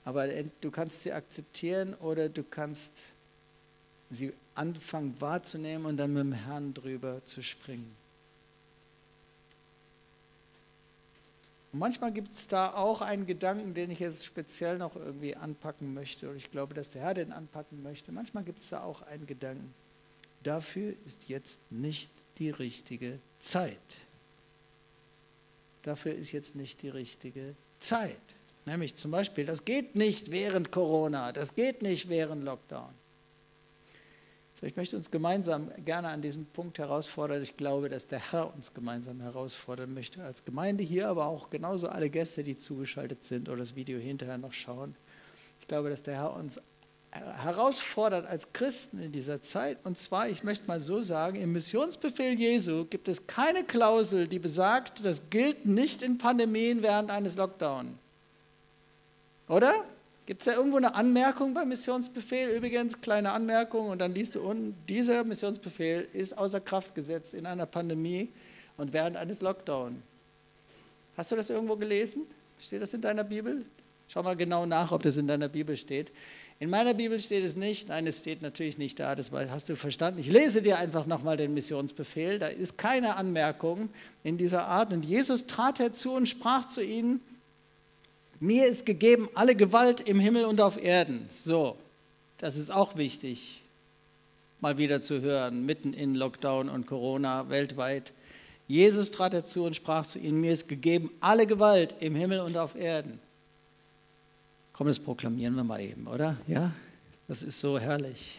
Aber 0.05 0.29
du 0.61 0.71
kannst 0.71 1.05
sie 1.05 1.13
akzeptieren 1.15 1.95
oder 1.95 2.29
du 2.29 2.43
kannst 2.43 2.93
sie 4.11 4.35
anfangen 4.55 5.19
wahrzunehmen 5.21 5.87
und 5.87 5.97
dann 5.97 6.13
mit 6.13 6.21
dem 6.21 6.33
Herrn 6.35 6.75
drüber 6.75 7.25
zu 7.25 7.43
springen. 7.43 8.02
Manchmal 11.73 12.13
gibt 12.13 12.33
es 12.33 12.47
da 12.49 12.75
auch 12.75 13.01
einen 13.01 13.27
Gedanken, 13.27 13.73
den 13.73 13.91
ich 13.91 13.99
jetzt 13.99 14.27
speziell 14.27 14.77
noch 14.77 14.95
irgendwie 14.95 15.35
anpacken 15.35 15.95
möchte. 15.95 16.29
Und 16.29 16.37
ich 16.37 16.51
glaube, 16.51 16.75
dass 16.75 16.91
der 16.91 17.03
Herr 17.03 17.15
den 17.15 17.33
anpacken 17.33 17.83
möchte. 17.83 18.13
Manchmal 18.13 18.45
gibt 18.45 18.63
es 18.63 18.69
da 18.69 18.83
auch 18.83 19.01
einen 19.03 19.27
Gedanken. 19.27 19.73
Dafür 20.43 20.93
ist 21.07 21.29
jetzt 21.29 21.59
nicht 21.71 22.11
die 22.39 22.51
richtige 22.51 23.19
Zeit. 23.39 23.79
Dafür 25.83 26.15
ist 26.15 26.33
jetzt 26.33 26.57
nicht 26.57 26.83
die 26.83 26.91
richtige 26.91 27.55
Zeit. 27.81 28.17
Nämlich 28.67 28.95
zum 28.95 29.11
Beispiel, 29.11 29.47
das 29.47 29.65
geht 29.65 29.97
nicht 29.97 30.31
während 30.31 30.71
Corona, 30.71 31.33
das 31.33 31.55
geht 31.55 31.83
nicht 31.83 32.09
während 32.09 32.45
Lockdown. 32.45 33.02
So, 34.63 34.69
ich 34.69 34.77
möchte 34.77 34.97
uns 34.97 35.11
gemeinsam 35.11 35.73
gerne 35.85 36.07
an 36.07 36.23
diesem 36.23 36.47
Punkt 36.47 36.79
herausfordern. 36.79 37.43
Ich 37.43 37.57
glaube, 37.57 37.89
dass 37.89 38.07
der 38.07 38.31
Herr 38.31 38.55
uns 38.55 38.73
gemeinsam 38.73 39.21
herausfordern 39.21 39.93
möchte, 39.93 40.23
als 40.23 40.45
Gemeinde 40.45 40.85
hier, 40.85 41.09
aber 41.09 41.27
auch 41.27 41.51
genauso 41.51 41.89
alle 41.89 42.09
Gäste, 42.09 42.45
die 42.45 42.57
zugeschaltet 42.57 43.25
sind 43.25 43.49
oder 43.49 43.59
das 43.59 43.75
Video 43.75 43.99
hinterher 43.99 44.39
noch 44.39 44.53
schauen. 44.53 44.95
Ich 45.61 45.67
glaube, 45.67 45.91
dass 45.91 46.05
der 46.05 46.15
Herr 46.15 46.37
uns 46.37 46.61
herausfordert 47.11 48.25
als 48.25 48.53
Christen 48.53 49.01
in 49.01 49.11
dieser 49.11 49.43
Zeit. 49.43 49.79
Und 49.83 49.99
zwar, 49.99 50.29
ich 50.29 50.45
möchte 50.45 50.69
mal 50.69 50.81
so 50.81 51.01
sagen, 51.01 51.41
im 51.41 51.51
Missionsbefehl 51.51 52.39
Jesu 52.39 52.85
gibt 52.85 53.09
es 53.09 53.27
keine 53.27 53.65
Klausel, 53.65 54.29
die 54.29 54.39
besagt, 54.39 55.05
das 55.05 55.29
gilt 55.29 55.67
nicht 55.67 56.03
in 56.03 56.19
Pandemien 56.19 56.83
während 56.83 57.11
eines 57.11 57.37
Lockdowns. 57.37 57.99
Oder? 59.49 59.73
Gibt 60.25 60.43
es 60.43 60.47
da 60.47 60.55
irgendwo 60.55 60.77
eine 60.77 60.95
Anmerkung 60.95 61.53
beim 61.53 61.69
Missionsbefehl? 61.69 62.51
Übrigens, 62.51 63.01
kleine 63.01 63.33
Anmerkung, 63.33 63.89
und 63.89 63.99
dann 64.01 64.15
liest 64.15 64.37
du 64.37 64.41
unten, 64.41 64.77
dieser 64.89 65.25
Missionsbefehl 65.25 66.07
ist 66.13 66.39
außer 66.39 66.61
Kraft 66.61 66.95
gesetzt 66.95 67.35
in 67.35 67.45
einer 67.45 67.67
Pandemie 67.67 68.29
und 68.77 68.93
während 68.93 69.17
eines 69.17 69.41
Lockdowns. 69.41 69.97
Hast 71.17 71.33
du 71.33 71.37
das 71.37 71.51
irgendwo 71.51 71.77
gelesen? 71.77 72.23
Steht 72.59 72.83
das 72.83 72.95
in 72.95 73.01
deiner 73.01 73.25
Bibel? 73.25 73.65
Schau 74.09 74.23
mal 74.23 74.37
genau 74.37 74.65
nach, 74.65 74.93
ob 74.93 75.03
das 75.03 75.17
in 75.17 75.27
deiner 75.27 75.49
Bibel 75.49 75.77
steht. 75.77 76.13
In 76.61 76.71
meiner 76.71 76.95
Bibel 76.95 77.19
steht 77.19 77.45
es 77.45 77.57
nicht. 77.57 77.89
Nein, 77.89 78.07
es 78.07 78.21
steht 78.21 78.41
natürlich 78.41 78.79
nicht 78.79 79.01
da. 79.01 79.17
Das 79.17 79.33
hast 79.33 79.69
du 79.69 79.75
verstanden. 79.75 80.21
Ich 80.21 80.29
lese 80.29 80.63
dir 80.63 80.79
einfach 80.79 81.07
nochmal 81.07 81.37
den 81.37 81.55
Missionsbefehl. 81.55 82.39
Da 82.39 82.47
ist 82.47 82.79
keine 82.79 83.17
Anmerkung 83.17 83.89
in 84.23 84.39
dieser 84.39 84.69
Art. 84.69 84.93
Und 84.93 85.05
Jesus 85.05 85.49
trat 85.49 85.81
herzu 85.81 86.13
und 86.13 86.29
sprach 86.29 86.69
zu 86.69 86.81
ihnen, 86.83 87.21
mir 88.43 88.67
ist 88.67 88.85
gegeben 88.85 89.29
alle 89.35 89.55
Gewalt 89.55 90.01
im 90.01 90.19
Himmel 90.19 90.45
und 90.45 90.61
auf 90.61 90.83
Erden. 90.83 91.29
So, 91.33 91.77
das 92.39 92.57
ist 92.57 92.73
auch 92.73 92.97
wichtig, 92.97 93.63
mal 94.61 94.79
wieder 94.79 95.01
zu 95.01 95.21
hören, 95.21 95.65
mitten 95.65 95.95
in 95.95 96.15
Lockdown 96.15 96.69
und 96.69 96.89
Corona 96.89 97.49
weltweit. 97.51 98.13
Jesus 98.67 99.13
trat 99.13 99.33
herzu 99.33 99.65
und 99.65 99.77
sprach 99.77 100.07
zu 100.07 100.19
ihnen, 100.19 100.41
mir 100.41 100.53
ist 100.53 100.69
gegeben 100.69 101.11
alle 101.21 101.47
Gewalt 101.47 101.95
im 102.01 102.17
Himmel 102.17 102.41
und 102.41 102.57
auf 102.57 102.75
Erden. 102.75 103.21
Komm, 104.73 104.89
das 104.89 104.99
proklamieren 104.99 105.55
wir 105.55 105.65
mal 105.65 105.81
eben, 105.81 106.09
oder? 106.09 106.37
Ja, 106.49 106.73
das 107.29 107.45
ist 107.45 107.61
so 107.61 107.79
herrlich. 107.79 108.39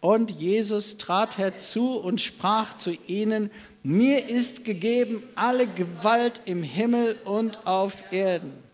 Und 0.00 0.30
Jesus 0.30 0.96
trat 0.96 1.38
herzu 1.38 1.96
und 1.96 2.20
sprach 2.20 2.76
zu 2.76 2.96
ihnen, 3.08 3.50
mir 3.82 4.28
ist 4.28 4.64
gegeben 4.64 5.24
alle 5.34 5.66
Gewalt 5.66 6.40
im 6.44 6.62
Himmel 6.62 7.18
und 7.24 7.66
auf 7.66 8.12
Erden. 8.12 8.69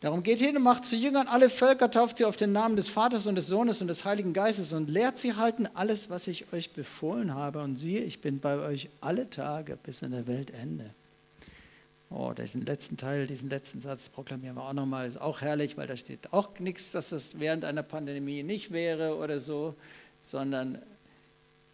Darum 0.00 0.22
geht 0.22 0.40
hin 0.40 0.56
und 0.56 0.62
macht 0.62 0.84
zu 0.84 0.94
Jüngern 0.94 1.26
alle 1.26 1.48
Völker, 1.48 1.90
tauft 1.90 2.18
sie 2.18 2.26
auf 2.26 2.36
den 2.36 2.52
Namen 2.52 2.76
des 2.76 2.88
Vaters 2.88 3.26
und 3.26 3.34
des 3.34 3.46
Sohnes 3.46 3.80
und 3.80 3.88
des 3.88 4.04
Heiligen 4.04 4.34
Geistes 4.34 4.72
und 4.74 4.90
lehrt 4.90 5.18
sie 5.18 5.34
halten 5.34 5.66
alles, 5.72 6.10
was 6.10 6.28
ich 6.28 6.52
euch 6.52 6.72
befohlen 6.72 7.34
habe. 7.34 7.62
Und 7.62 7.78
siehe, 7.78 8.00
ich 8.00 8.20
bin 8.20 8.38
bei 8.38 8.58
euch 8.58 8.90
alle 9.00 9.30
Tage 9.30 9.78
bis 9.82 10.02
an 10.02 10.10
der 10.10 10.26
Weltende. 10.26 10.90
Oh, 12.10 12.32
diesen 12.32 12.64
letzten 12.66 12.96
Teil, 12.96 13.26
diesen 13.26 13.48
letzten 13.48 13.80
Satz 13.80 14.08
proklamieren 14.08 14.56
wir 14.56 14.62
auch 14.62 14.74
nochmal. 14.74 15.08
Ist 15.08 15.20
auch 15.20 15.40
herrlich, 15.40 15.76
weil 15.76 15.86
da 15.86 15.96
steht 15.96 16.32
auch 16.32 16.56
nichts, 16.58 16.90
dass 16.90 17.08
das 17.08 17.40
während 17.40 17.64
einer 17.64 17.82
Pandemie 17.82 18.42
nicht 18.42 18.72
wäre 18.72 19.16
oder 19.16 19.40
so, 19.40 19.74
sondern 20.22 20.80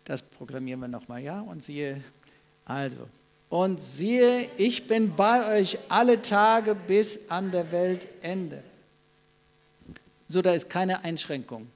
das 0.05 0.23
proklamieren 0.23 0.81
wir 0.81 0.89
nochmal. 0.89 1.23
Ja, 1.23 1.41
und 1.41 1.65
siehe, 1.65 2.03
also, 2.65 3.09
und 3.53 3.83
siehe, 3.83 4.49
ich 4.57 4.89
bin 4.89 5.15
bei 5.15 5.61
euch 5.61 5.77
alle 5.91 6.23
Tage 6.23 6.75
bis 6.75 7.29
an 7.29 7.53
der 7.53 7.71
Weltende. 7.71 8.63
So, 10.27 10.41
da 10.41 10.55
ist 10.55 10.71
keine 10.71 11.05
Einschränkung. 11.05 11.71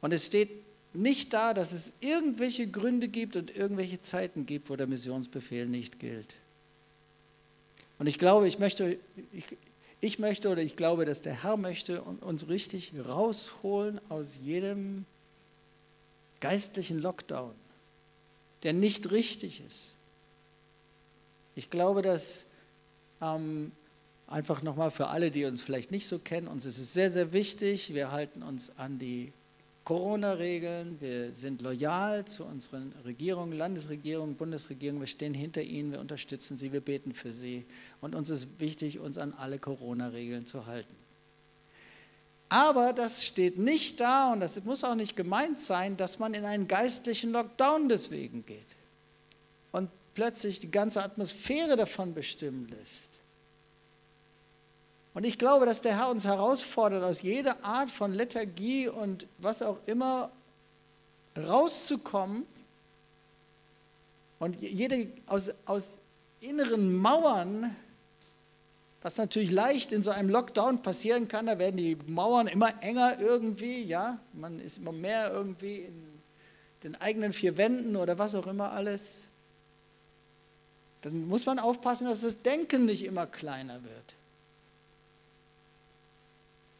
Und 0.00 0.12
es 0.12 0.26
steht 0.26 0.50
nicht 0.94 1.32
da, 1.32 1.54
dass 1.54 1.70
es 1.70 1.92
irgendwelche 2.00 2.66
Gründe 2.66 3.06
gibt 3.06 3.36
und 3.36 3.54
irgendwelche 3.54 4.02
Zeiten 4.02 4.46
gibt, 4.46 4.68
wo 4.68 4.74
der 4.74 4.88
Missionsbefehl 4.88 5.66
nicht 5.66 6.00
gilt. 6.00 6.34
Und 8.00 8.08
ich 8.08 8.18
glaube, 8.18 8.48
ich 8.48 8.58
möchte, 8.58 8.98
ich, 9.32 9.44
ich 10.00 10.18
möchte 10.18 10.48
oder 10.48 10.62
ich 10.62 10.74
glaube, 10.74 11.04
dass 11.04 11.22
der 11.22 11.44
Herr 11.44 11.56
möchte 11.56 12.02
uns 12.02 12.48
richtig 12.48 12.94
rausholen 13.06 14.00
aus 14.08 14.40
jedem 14.44 15.04
geistlichen 16.40 17.00
Lockdown 17.00 17.54
der 18.62 18.72
nicht 18.72 19.10
richtig 19.10 19.62
ist. 19.66 19.94
Ich 21.54 21.70
glaube, 21.70 22.02
dass 22.02 22.46
ähm, 23.20 23.72
einfach 24.26 24.62
nochmal 24.62 24.90
für 24.90 25.08
alle, 25.08 25.30
die 25.30 25.44
uns 25.44 25.62
vielleicht 25.62 25.90
nicht 25.90 26.06
so 26.06 26.18
kennen, 26.18 26.48
uns 26.48 26.64
ist 26.66 26.78
es 26.78 26.92
sehr, 26.92 27.10
sehr 27.10 27.32
wichtig, 27.32 27.94
wir 27.94 28.12
halten 28.12 28.42
uns 28.42 28.78
an 28.78 28.98
die 28.98 29.32
Corona-Regeln, 29.84 31.00
wir 31.00 31.32
sind 31.32 31.62
loyal 31.62 32.26
zu 32.26 32.44
unseren 32.44 32.92
Regierungen, 33.06 33.56
Landesregierungen, 33.56 34.36
Bundesregierungen, 34.36 35.00
wir 35.00 35.06
stehen 35.06 35.32
hinter 35.32 35.62
ihnen, 35.62 35.92
wir 35.92 36.00
unterstützen 36.00 36.58
sie, 36.58 36.74
wir 36.74 36.82
beten 36.82 37.14
für 37.14 37.32
sie 37.32 37.64
und 38.02 38.14
uns 38.14 38.28
ist 38.28 38.60
wichtig, 38.60 38.98
uns 38.98 39.16
an 39.16 39.32
alle 39.32 39.58
Corona-Regeln 39.58 40.44
zu 40.44 40.66
halten. 40.66 40.94
Aber 42.48 42.92
das 42.92 43.24
steht 43.24 43.58
nicht 43.58 44.00
da 44.00 44.32
und 44.32 44.40
das 44.40 44.62
muss 44.64 44.84
auch 44.84 44.94
nicht 44.94 45.16
gemeint 45.16 45.60
sein, 45.60 45.96
dass 45.96 46.18
man 46.18 46.32
in 46.32 46.44
einen 46.44 46.66
geistlichen 46.66 47.32
Lockdown 47.32 47.88
deswegen 47.88 48.46
geht 48.46 48.76
und 49.72 49.90
plötzlich 50.14 50.58
die 50.58 50.70
ganze 50.70 51.02
Atmosphäre 51.02 51.76
davon 51.76 52.14
bestimmen 52.14 52.68
lässt. 52.68 53.08
Und 55.12 55.24
ich 55.24 55.36
glaube, 55.36 55.66
dass 55.66 55.82
der 55.82 55.98
Herr 55.98 56.10
uns 56.10 56.24
herausfordert, 56.24 57.02
aus 57.02 57.22
jeder 57.22 57.62
Art 57.64 57.90
von 57.90 58.14
Lethargie 58.14 58.88
und 58.88 59.26
was 59.38 59.62
auch 59.62 59.78
immer 59.86 60.30
rauszukommen 61.36 62.46
und 64.38 64.62
jede 64.62 65.08
aus, 65.26 65.50
aus 65.66 65.98
inneren 66.40 66.96
Mauern 66.96 67.74
was 69.02 69.16
natürlich 69.16 69.50
leicht 69.50 69.92
in 69.92 70.02
so 70.02 70.10
einem 70.10 70.28
Lockdown 70.28 70.82
passieren 70.82 71.28
kann, 71.28 71.46
da 71.46 71.58
werden 71.58 71.76
die 71.76 71.96
Mauern 72.06 72.48
immer 72.48 72.82
enger 72.82 73.20
irgendwie, 73.20 73.82
ja, 73.82 74.18
man 74.32 74.60
ist 74.60 74.78
immer 74.78 74.92
mehr 74.92 75.30
irgendwie 75.32 75.80
in 75.82 76.08
den 76.82 76.94
eigenen 76.96 77.32
vier 77.32 77.56
Wänden 77.56 77.96
oder 77.96 78.18
was 78.18 78.34
auch 78.34 78.46
immer 78.46 78.72
alles. 78.72 79.24
Dann 81.02 81.28
muss 81.28 81.46
man 81.46 81.58
aufpassen, 81.58 82.06
dass 82.06 82.22
das 82.22 82.38
Denken 82.38 82.86
nicht 82.86 83.04
immer 83.04 83.26
kleiner 83.26 83.82
wird. 83.84 84.14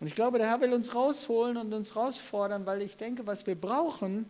Und 0.00 0.06
ich 0.06 0.14
glaube, 0.14 0.38
der 0.38 0.48
Herr 0.48 0.60
will 0.60 0.72
uns 0.72 0.94
rausholen 0.94 1.56
und 1.56 1.72
uns 1.72 1.94
herausfordern, 1.94 2.66
weil 2.66 2.82
ich 2.82 2.96
denke, 2.96 3.26
was 3.26 3.46
wir 3.46 3.56
brauchen, 3.56 4.28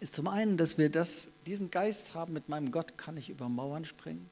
ist 0.00 0.14
zum 0.14 0.28
einen, 0.28 0.56
dass 0.56 0.78
wir 0.78 0.90
das, 0.90 1.28
diesen 1.46 1.70
Geist 1.70 2.14
haben, 2.14 2.32
mit 2.32 2.48
meinem 2.48 2.70
Gott 2.70 2.96
kann 2.98 3.16
ich 3.16 3.30
über 3.30 3.48
Mauern 3.48 3.84
springen. 3.84 4.28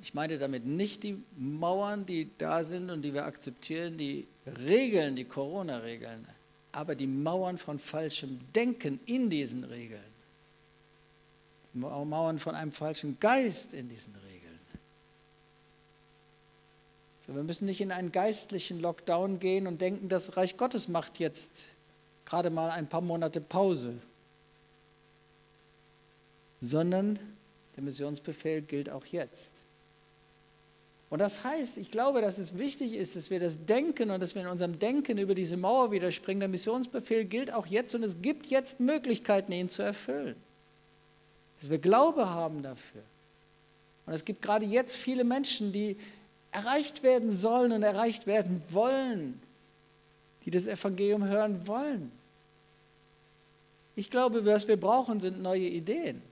Ich 0.00 0.14
meine 0.14 0.38
damit 0.38 0.64
nicht 0.64 1.02
die 1.02 1.22
Mauern, 1.36 2.06
die 2.06 2.30
da 2.38 2.64
sind 2.64 2.90
und 2.90 3.02
die 3.02 3.14
wir 3.14 3.24
akzeptieren, 3.24 3.98
die 3.98 4.26
Regeln, 4.46 5.16
die 5.16 5.24
Corona-Regeln, 5.24 6.26
aber 6.72 6.94
die 6.94 7.06
Mauern 7.06 7.58
von 7.58 7.78
falschem 7.78 8.40
Denken 8.54 8.98
in 9.06 9.30
diesen 9.30 9.64
Regeln. 9.64 10.00
Mauern 11.74 12.38
von 12.38 12.54
einem 12.54 12.72
falschen 12.72 13.18
Geist 13.20 13.72
in 13.72 13.88
diesen 13.88 14.14
Regeln. 14.14 14.32
Wir 17.28 17.42
müssen 17.42 17.66
nicht 17.66 17.80
in 17.80 17.92
einen 17.92 18.12
geistlichen 18.12 18.80
Lockdown 18.80 19.38
gehen 19.38 19.66
und 19.66 19.80
denken, 19.80 20.08
das 20.08 20.36
Reich 20.36 20.56
Gottes 20.56 20.88
macht 20.88 21.18
jetzt 21.18 21.70
gerade 22.26 22.50
mal 22.50 22.70
ein 22.70 22.88
paar 22.88 23.00
Monate 23.00 23.40
Pause, 23.40 23.94
sondern 26.60 27.18
der 27.76 27.84
Missionsbefehl 27.84 28.62
gilt 28.62 28.90
auch 28.90 29.06
jetzt. 29.06 29.52
Und 31.12 31.18
das 31.18 31.44
heißt, 31.44 31.76
ich 31.76 31.90
glaube, 31.90 32.22
dass 32.22 32.38
es 32.38 32.56
wichtig 32.56 32.94
ist, 32.94 33.16
dass 33.16 33.28
wir 33.28 33.38
das 33.38 33.66
Denken 33.66 34.10
und 34.10 34.22
dass 34.22 34.34
wir 34.34 34.40
in 34.40 34.48
unserem 34.48 34.78
Denken 34.78 35.18
über 35.18 35.34
diese 35.34 35.58
Mauer 35.58 35.92
wieder 35.92 36.10
springen. 36.10 36.40
Der 36.40 36.48
Missionsbefehl 36.48 37.26
gilt 37.26 37.52
auch 37.52 37.66
jetzt 37.66 37.94
und 37.94 38.02
es 38.02 38.22
gibt 38.22 38.46
jetzt 38.46 38.80
Möglichkeiten, 38.80 39.52
ihn 39.52 39.68
zu 39.68 39.82
erfüllen. 39.82 40.36
Dass 41.60 41.68
wir 41.68 41.76
Glaube 41.76 42.30
haben 42.30 42.62
dafür. 42.62 43.02
Und 44.06 44.14
es 44.14 44.24
gibt 44.24 44.40
gerade 44.40 44.64
jetzt 44.64 44.96
viele 44.96 45.22
Menschen, 45.22 45.70
die 45.70 45.98
erreicht 46.50 47.02
werden 47.02 47.30
sollen 47.30 47.72
und 47.72 47.82
erreicht 47.82 48.26
werden 48.26 48.62
wollen, 48.70 49.38
die 50.46 50.50
das 50.50 50.66
Evangelium 50.66 51.26
hören 51.26 51.66
wollen. 51.66 52.10
Ich 53.96 54.08
glaube, 54.08 54.46
was 54.46 54.66
wir 54.66 54.78
brauchen, 54.80 55.20
sind 55.20 55.42
neue 55.42 55.68
Ideen. 55.68 56.22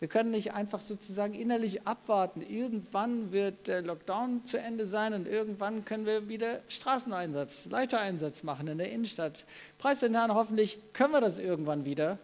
Wir 0.00 0.06
können 0.08 0.30
nicht 0.30 0.52
einfach 0.52 0.80
sozusagen 0.80 1.34
innerlich 1.34 1.86
abwarten. 1.86 2.40
Irgendwann 2.40 3.32
wird 3.32 3.66
der 3.66 3.82
Lockdown 3.82 4.44
zu 4.46 4.58
Ende 4.58 4.86
sein 4.86 5.12
und 5.12 5.26
irgendwann 5.26 5.84
können 5.84 6.06
wir 6.06 6.28
wieder 6.28 6.60
Straßeneinsatz, 6.68 7.66
Leitereinsatz 7.66 8.44
machen 8.44 8.68
in 8.68 8.78
der 8.78 8.92
Innenstadt. 8.92 9.44
Preis 9.78 9.98
den 9.98 10.14
Herrn, 10.14 10.34
hoffentlich 10.34 10.78
können 10.92 11.12
wir 11.12 11.20
das 11.20 11.38
irgendwann 11.38 11.84
wieder. 11.84 12.18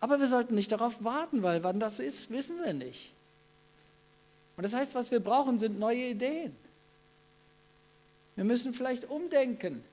Aber 0.00 0.18
wir 0.20 0.26
sollten 0.26 0.54
nicht 0.54 0.72
darauf 0.72 1.04
warten, 1.04 1.42
weil 1.42 1.62
wann 1.62 1.80
das 1.80 1.98
ist, 1.98 2.30
wissen 2.30 2.56
wir 2.64 2.72
nicht. 2.72 3.12
Und 4.56 4.62
das 4.64 4.72
heißt, 4.72 4.94
was 4.94 5.10
wir 5.10 5.20
brauchen, 5.20 5.58
sind 5.58 5.78
neue 5.78 6.08
Ideen. 6.08 6.56
Wir 8.36 8.44
müssen 8.44 8.72
vielleicht 8.72 9.10
umdenken. 9.10 9.84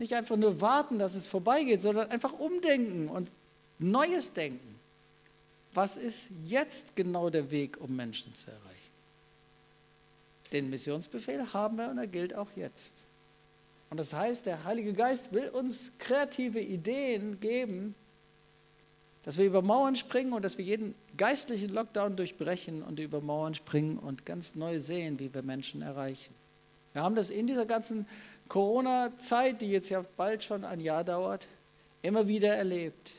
Nicht 0.00 0.14
einfach 0.14 0.36
nur 0.36 0.60
warten, 0.60 0.98
dass 0.98 1.14
es 1.14 1.28
vorbeigeht, 1.28 1.80
sondern 1.80 2.10
einfach 2.10 2.32
umdenken 2.32 3.08
und 3.08 3.28
Neues 3.78 4.32
denken. 4.32 4.71
Was 5.74 5.96
ist 5.96 6.30
jetzt 6.44 6.94
genau 6.96 7.30
der 7.30 7.50
Weg, 7.50 7.80
um 7.80 7.96
Menschen 7.96 8.34
zu 8.34 8.50
erreichen? 8.50 8.68
Den 10.52 10.68
Missionsbefehl 10.68 11.52
haben 11.54 11.78
wir 11.78 11.88
und 11.88 11.98
er 11.98 12.06
gilt 12.06 12.34
auch 12.34 12.48
jetzt. 12.56 12.92
Und 13.88 13.98
das 13.98 14.12
heißt, 14.12 14.46
der 14.46 14.64
Heilige 14.64 14.92
Geist 14.92 15.32
will 15.32 15.48
uns 15.48 15.92
kreative 15.98 16.60
Ideen 16.60 17.40
geben, 17.40 17.94
dass 19.22 19.38
wir 19.38 19.46
über 19.46 19.62
Mauern 19.62 19.96
springen 19.96 20.32
und 20.32 20.42
dass 20.42 20.58
wir 20.58 20.64
jeden 20.64 20.94
geistlichen 21.16 21.70
Lockdown 21.70 22.16
durchbrechen 22.16 22.82
und 22.82 22.98
über 22.98 23.20
Mauern 23.20 23.54
springen 23.54 23.98
und 23.98 24.26
ganz 24.26 24.54
neu 24.54 24.78
sehen, 24.78 25.18
wie 25.18 25.32
wir 25.32 25.42
Menschen 25.42 25.80
erreichen. 25.80 26.34
Wir 26.92 27.02
haben 27.02 27.14
das 27.14 27.30
in 27.30 27.46
dieser 27.46 27.64
ganzen 27.64 28.06
Corona-Zeit, 28.48 29.62
die 29.62 29.70
jetzt 29.70 29.88
ja 29.88 30.04
bald 30.16 30.42
schon 30.42 30.64
ein 30.64 30.80
Jahr 30.80 31.04
dauert, 31.04 31.46
immer 32.02 32.26
wieder 32.26 32.54
erlebt 32.54 33.12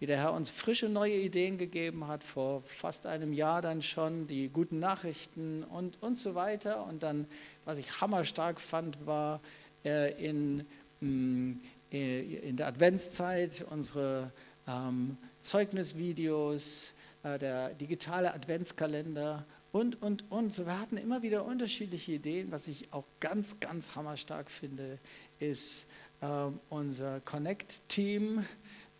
wie 0.00 0.06
der 0.06 0.16
Herr 0.16 0.32
uns 0.32 0.48
frische 0.48 0.88
neue 0.88 1.14
Ideen 1.14 1.58
gegeben 1.58 2.08
hat, 2.08 2.24
vor 2.24 2.62
fast 2.62 3.06
einem 3.06 3.34
Jahr 3.34 3.60
dann 3.60 3.82
schon, 3.82 4.26
die 4.26 4.48
guten 4.48 4.78
Nachrichten 4.78 5.62
und, 5.62 6.02
und 6.02 6.18
so 6.18 6.34
weiter. 6.34 6.86
Und 6.86 7.02
dann, 7.02 7.26
was 7.66 7.78
ich 7.78 8.00
hammerstark 8.00 8.60
fand, 8.60 9.06
war 9.06 9.40
äh, 9.84 10.12
in, 10.26 10.66
mh, 11.00 11.58
äh, 11.92 12.20
in 12.48 12.56
der 12.56 12.68
Adventszeit 12.68 13.64
unsere 13.70 14.32
ähm, 14.66 15.18
Zeugnisvideos, 15.42 16.94
äh, 17.22 17.38
der 17.38 17.74
digitale 17.74 18.32
Adventskalender 18.32 19.44
und, 19.70 20.00
und, 20.02 20.30
und. 20.30 20.54
So, 20.54 20.64
wir 20.64 20.80
hatten 20.80 20.96
immer 20.96 21.20
wieder 21.20 21.44
unterschiedliche 21.44 22.12
Ideen. 22.12 22.50
Was 22.52 22.68
ich 22.68 22.90
auch 22.92 23.04
ganz, 23.20 23.60
ganz 23.60 23.94
hammerstark 23.96 24.50
finde, 24.50 24.98
ist 25.38 25.84
äh, 26.22 26.26
unser 26.70 27.20
Connect-Team, 27.20 28.46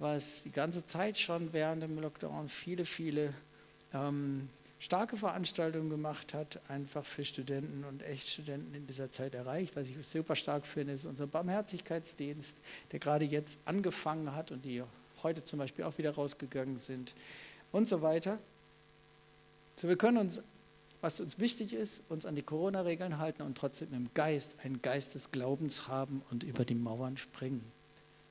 was 0.00 0.42
die 0.42 0.50
ganze 0.50 0.84
Zeit 0.86 1.18
schon 1.18 1.52
während 1.52 1.82
dem 1.82 1.98
Lockdown 1.98 2.48
viele, 2.48 2.84
viele 2.86 3.34
ähm, 3.92 4.48
starke 4.78 5.18
Veranstaltungen 5.18 5.90
gemacht 5.90 6.32
hat, 6.32 6.58
einfach 6.68 7.04
für 7.04 7.24
Studenten 7.24 7.84
und 7.84 8.02
Echtstudenten 8.02 8.74
in 8.74 8.86
dieser 8.86 9.12
Zeit 9.12 9.34
erreicht. 9.34 9.76
Was 9.76 9.88
ich 9.88 10.06
super 10.06 10.36
stark 10.36 10.64
finde, 10.64 10.94
ist 10.94 11.04
unser 11.04 11.26
Barmherzigkeitsdienst, 11.26 12.56
der 12.90 12.98
gerade 12.98 13.26
jetzt 13.26 13.58
angefangen 13.66 14.34
hat 14.34 14.50
und 14.50 14.64
die 14.64 14.82
heute 15.22 15.44
zum 15.44 15.58
Beispiel 15.58 15.84
auch 15.84 15.98
wieder 15.98 16.14
rausgegangen 16.14 16.78
sind 16.78 17.12
und 17.70 17.86
so 17.86 18.00
weiter. 18.00 18.38
So, 19.76 19.86
wir 19.86 19.96
können 19.96 20.16
uns, 20.16 20.42
was 21.02 21.20
uns 21.20 21.38
wichtig 21.38 21.74
ist, 21.74 22.04
uns 22.08 22.24
an 22.24 22.36
die 22.36 22.42
Corona-Regeln 22.42 23.18
halten 23.18 23.42
und 23.42 23.58
trotzdem 23.58 23.92
im 23.92 24.08
Geist 24.14 24.56
einen 24.64 24.80
Geist 24.80 25.14
des 25.14 25.30
Glaubens 25.30 25.88
haben 25.88 26.22
und 26.30 26.42
über 26.42 26.64
die 26.64 26.74
Mauern 26.74 27.18
springen. 27.18 27.70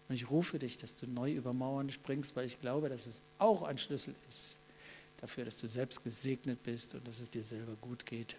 Und 0.09 0.15
ich 0.15 0.29
rufe 0.29 0.59
dich, 0.59 0.77
dass 0.77 0.95
du 0.95 1.07
neu 1.07 1.31
über 1.31 1.53
Mauern 1.53 1.89
springst, 1.89 2.35
weil 2.35 2.45
ich 2.45 2.59
glaube, 2.59 2.89
dass 2.89 3.05
es 3.07 3.21
auch 3.37 3.61
ein 3.61 3.77
Schlüssel 3.77 4.15
ist 4.27 4.59
dafür, 5.21 5.45
dass 5.45 5.59
du 5.59 5.67
selbst 5.67 6.03
gesegnet 6.03 6.61
bist 6.63 6.95
und 6.95 7.07
dass 7.07 7.19
es 7.19 7.29
dir 7.29 7.43
selber 7.43 7.75
gut 7.81 8.05
geht. 8.05 8.35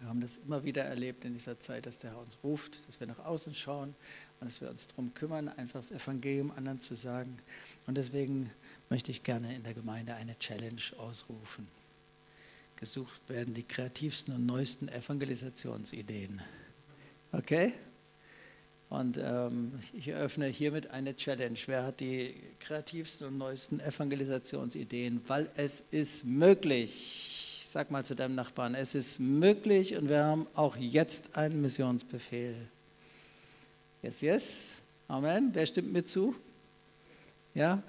Wir 0.00 0.08
haben 0.08 0.20
das 0.20 0.38
immer 0.44 0.64
wieder 0.64 0.82
erlebt 0.82 1.24
in 1.24 1.32
dieser 1.32 1.58
Zeit, 1.60 1.86
dass 1.86 1.98
der 1.98 2.10
Herr 2.10 2.20
uns 2.20 2.38
ruft, 2.42 2.86
dass 2.86 3.00
wir 3.00 3.06
nach 3.06 3.20
außen 3.20 3.54
schauen 3.54 3.94
und 4.40 4.46
dass 4.46 4.60
wir 4.60 4.68
uns 4.68 4.86
darum 4.88 5.14
kümmern, 5.14 5.48
einfach 5.48 5.80
das 5.80 5.92
Evangelium 5.92 6.50
anderen 6.50 6.80
zu 6.80 6.94
sagen. 6.94 7.38
Und 7.86 7.96
deswegen 7.96 8.50
möchte 8.90 9.12
ich 9.12 9.22
gerne 9.22 9.54
in 9.54 9.62
der 9.62 9.72
Gemeinde 9.72 10.14
eine 10.14 10.38
Challenge 10.38 10.82
ausrufen. 10.98 11.68
Gesucht 12.76 13.20
werden 13.28 13.54
die 13.54 13.62
kreativsten 13.62 14.34
und 14.34 14.44
neuesten 14.44 14.88
Evangelisationsideen. 14.88 16.42
Okay? 17.32 17.72
Und 18.90 19.18
ähm, 19.18 19.72
ich 19.92 20.08
eröffne 20.08 20.46
hiermit 20.46 20.90
eine 20.90 21.16
Challenge. 21.16 21.58
Wer 21.66 21.84
hat 21.84 22.00
die 22.00 22.34
kreativsten 22.60 23.28
und 23.28 23.38
neuesten 23.38 23.80
Evangelisationsideen? 23.80 25.20
Weil 25.26 25.50
es 25.56 25.82
ist 25.90 26.24
möglich. 26.24 27.66
Sag 27.70 27.90
mal 27.90 28.04
zu 28.04 28.14
deinem 28.14 28.36
Nachbarn, 28.36 28.76
es 28.76 28.94
ist 28.94 29.18
möglich 29.18 29.96
und 29.96 30.08
wir 30.08 30.22
haben 30.22 30.46
auch 30.54 30.76
jetzt 30.76 31.36
einen 31.36 31.60
Missionsbefehl. 31.60 32.54
Yes, 34.00 34.20
yes. 34.20 34.70
Amen. 35.08 35.50
Wer 35.52 35.66
stimmt 35.66 35.92
mir 35.92 36.04
zu? 36.04 36.36
Ja? 37.52 37.82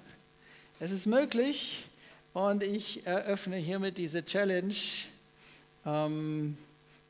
Es 0.80 0.92
ist 0.92 1.06
möglich 1.06 1.86
und 2.34 2.64
ich 2.64 3.06
eröffne 3.06 3.58
hiermit 3.58 3.98
diese 3.98 4.26
Challenge. 4.26 4.74
Ähm, 5.86 6.58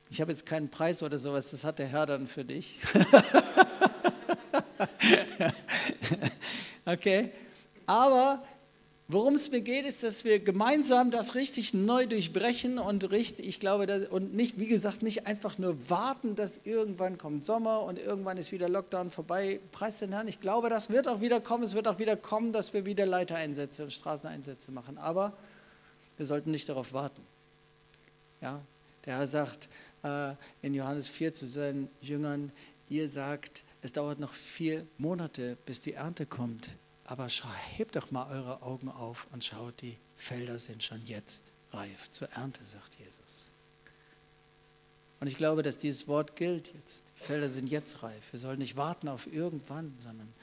ich 0.09 0.21
habe 0.21 0.31
jetzt 0.31 0.45
keinen 0.45 0.69
Preis 0.69 1.01
oder 1.01 1.17
sowas, 1.17 1.51
das 1.51 1.63
hat 1.63 1.79
der 1.79 1.87
Herr 1.87 2.05
dann 2.05 2.27
für 2.27 2.45
dich. 2.45 2.79
okay, 6.85 7.31
aber 7.85 8.43
worum 9.07 9.35
es 9.35 9.51
mir 9.51 9.61
geht, 9.61 9.85
ist, 9.85 10.03
dass 10.03 10.25
wir 10.25 10.39
gemeinsam 10.39 11.11
das 11.11 11.35
richtig 11.35 11.73
neu 11.73 12.07
durchbrechen 12.07 12.79
und 12.79 13.09
richtig, 13.11 13.47
ich 13.47 13.59
glaube, 13.59 13.85
dass, 13.85 14.07
und 14.07 14.33
nicht, 14.33 14.59
wie 14.59 14.67
gesagt, 14.67 15.03
nicht 15.03 15.27
einfach 15.27 15.57
nur 15.57 15.89
warten, 15.89 16.35
dass 16.35 16.61
irgendwann 16.63 17.17
kommt 17.17 17.45
Sommer 17.45 17.83
und 17.83 17.99
irgendwann 17.99 18.37
ist 18.37 18.51
wieder 18.51 18.69
Lockdown 18.69 19.11
vorbei. 19.11 19.59
Preis 19.71 19.99
den 19.99 20.11
Herrn, 20.11 20.27
ich 20.27 20.41
glaube, 20.41 20.69
das 20.69 20.89
wird 20.89 21.07
auch 21.07 21.21
wieder 21.21 21.39
kommen. 21.39 21.63
Es 21.63 21.75
wird 21.75 21.87
auch 21.87 21.99
wieder 21.99 22.15
kommen, 22.15 22.51
dass 22.51 22.73
wir 22.73 22.85
wieder 22.85 23.05
Leitereinsätze 23.05 23.83
und 23.83 23.93
Straßeneinsätze 23.93 24.71
machen. 24.71 24.97
Aber 24.97 25.33
wir 26.17 26.25
sollten 26.25 26.51
nicht 26.51 26.67
darauf 26.69 26.93
warten. 26.93 27.21
Ja, 28.41 28.61
der 29.05 29.17
Herr 29.17 29.27
sagt 29.27 29.69
äh, 30.03 30.33
in 30.61 30.73
Johannes 30.73 31.07
4 31.07 31.33
zu 31.33 31.47
seinen 31.47 31.89
Jüngern, 32.01 32.51
ihr 32.89 33.09
sagt, 33.09 33.63
es 33.85 33.93
dauert 33.93 34.19
noch 34.19 34.33
vier 34.33 34.87
Monate, 34.97 35.57
bis 35.67 35.79
die 35.79 35.93
Ernte 35.93 36.25
kommt. 36.25 36.71
Aber 37.03 37.29
schau, 37.29 37.47
hebt 37.77 37.95
doch 37.95 38.09
mal 38.09 38.27
eure 38.31 38.63
Augen 38.63 38.89
auf 38.89 39.27
und 39.31 39.45
schaut, 39.45 39.79
die 39.81 39.95
Felder 40.17 40.57
sind 40.57 40.81
schon 40.81 41.05
jetzt 41.05 41.51
reif 41.71 42.09
zur 42.09 42.27
Ernte, 42.31 42.63
sagt 42.63 42.95
Jesus. 42.97 43.51
Und 45.19 45.27
ich 45.27 45.37
glaube, 45.37 45.61
dass 45.61 45.77
dieses 45.77 46.07
Wort 46.07 46.35
gilt 46.35 46.73
jetzt. 46.73 47.03
Die 47.15 47.25
Felder 47.25 47.47
sind 47.47 47.69
jetzt 47.69 48.01
reif. 48.01 48.33
Wir 48.33 48.39
sollen 48.39 48.57
nicht 48.57 48.75
warten 48.75 49.07
auf 49.07 49.31
irgendwann, 49.31 49.93
sondern 49.99 50.33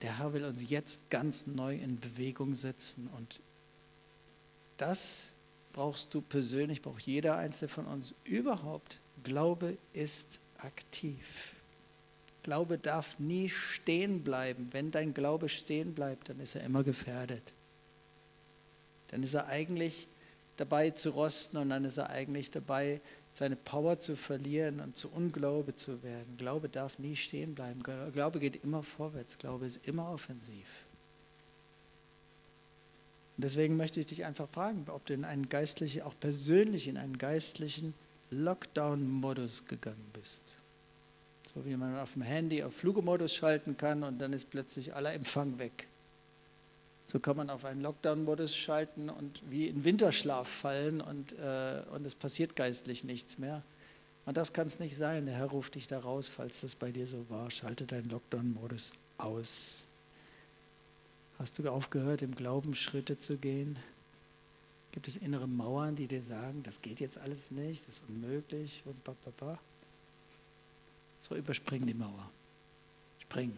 der 0.00 0.18
Herr 0.18 0.32
will 0.32 0.44
uns 0.44 0.62
jetzt 0.70 1.10
ganz 1.10 1.48
neu 1.48 1.74
in 1.74 1.98
Bewegung 1.98 2.54
setzen. 2.54 3.10
Und 3.16 3.40
das 4.76 5.32
brauchst 5.72 6.14
du 6.14 6.20
persönlich, 6.20 6.82
braucht 6.82 7.02
jeder 7.02 7.36
Einzelne 7.36 7.68
von 7.68 7.86
uns 7.86 8.14
überhaupt. 8.22 9.00
Glaube 9.24 9.76
ist 9.92 10.38
aktiv. 10.58 11.55
Glaube 12.46 12.78
darf 12.78 13.18
nie 13.18 13.48
stehen 13.48 14.22
bleiben. 14.22 14.68
Wenn 14.70 14.92
dein 14.92 15.14
Glaube 15.14 15.48
stehen 15.48 15.94
bleibt, 15.94 16.28
dann 16.28 16.38
ist 16.38 16.54
er 16.54 16.62
immer 16.62 16.84
gefährdet. 16.84 17.42
Dann 19.08 19.24
ist 19.24 19.34
er 19.34 19.48
eigentlich 19.48 20.06
dabei 20.56 20.90
zu 20.90 21.10
rosten 21.10 21.56
und 21.56 21.70
dann 21.70 21.84
ist 21.84 21.96
er 21.96 22.08
eigentlich 22.10 22.52
dabei, 22.52 23.00
seine 23.34 23.56
Power 23.56 23.98
zu 23.98 24.16
verlieren 24.16 24.78
und 24.78 24.96
zu 24.96 25.10
Unglaube 25.10 25.74
zu 25.74 26.04
werden. 26.04 26.36
Glaube 26.38 26.68
darf 26.68 27.00
nie 27.00 27.16
stehen 27.16 27.56
bleiben. 27.56 27.82
Glaube 27.82 28.38
geht 28.38 28.62
immer 28.62 28.84
vorwärts. 28.84 29.38
Glaube 29.38 29.66
ist 29.66 29.86
immer 29.88 30.12
offensiv. 30.12 30.84
Und 33.36 33.42
deswegen 33.42 33.76
möchte 33.76 33.98
ich 33.98 34.06
dich 34.06 34.24
einfach 34.24 34.48
fragen, 34.48 34.86
ob 34.88 35.04
du 35.04 35.14
in 35.14 35.24
einen 35.24 35.48
geistlichen, 35.48 36.02
auch 36.02 36.14
persönlich 36.20 36.86
in 36.86 36.96
einen 36.96 37.18
geistlichen 37.18 37.92
Lockdown-Modus 38.30 39.66
gegangen 39.66 40.10
bist. 40.12 40.55
So 41.56 41.64
wie 41.64 41.74
man 41.74 41.98
auf 41.98 42.12
dem 42.12 42.20
Handy 42.20 42.62
auf 42.62 42.76
Flugmodus 42.76 43.34
schalten 43.34 43.78
kann 43.78 44.02
und 44.02 44.18
dann 44.18 44.34
ist 44.34 44.50
plötzlich 44.50 44.94
aller 44.94 45.14
Empfang 45.14 45.58
weg. 45.58 45.86
So 47.06 47.18
kann 47.18 47.38
man 47.38 47.48
auf 47.48 47.64
einen 47.64 47.80
Lockdown-Modus 47.80 48.54
schalten 48.54 49.08
und 49.08 49.40
wie 49.48 49.66
in 49.66 49.82
Winterschlaf 49.82 50.46
fallen 50.46 51.00
und, 51.00 51.32
äh, 51.32 51.80
und 51.94 52.04
es 52.04 52.14
passiert 52.14 52.56
geistlich 52.56 53.04
nichts 53.04 53.38
mehr. 53.38 53.62
Und 54.26 54.36
das 54.36 54.52
kann 54.52 54.66
es 54.66 54.80
nicht 54.80 54.98
sein. 54.98 55.24
Der 55.24 55.36
Herr 55.36 55.46
ruft 55.46 55.76
dich 55.76 55.86
da 55.86 55.98
raus, 55.98 56.28
falls 56.28 56.60
das 56.60 56.76
bei 56.76 56.92
dir 56.92 57.06
so 57.06 57.24
war. 57.30 57.50
Schalte 57.50 57.86
deinen 57.86 58.10
Lockdown-Modus 58.10 58.92
aus. 59.16 59.86
Hast 61.38 61.58
du 61.58 61.66
aufgehört, 61.70 62.20
im 62.20 62.34
Glauben 62.34 62.74
Schritte 62.74 63.18
zu 63.18 63.38
gehen? 63.38 63.78
Gibt 64.92 65.08
es 65.08 65.16
innere 65.16 65.48
Mauern, 65.48 65.96
die 65.96 66.06
dir 66.06 66.22
sagen, 66.22 66.62
das 66.64 66.82
geht 66.82 67.00
jetzt 67.00 67.16
alles 67.16 67.50
nicht, 67.50 67.88
das 67.88 67.96
ist 67.96 68.08
unmöglich 68.10 68.82
und 68.84 69.02
ba, 69.04 69.16
ba, 69.24 69.32
ba? 69.38 69.58
So 71.28 71.34
überspring 71.34 71.84
die 71.86 71.94
Mauer. 71.94 72.30
Spring. 73.18 73.56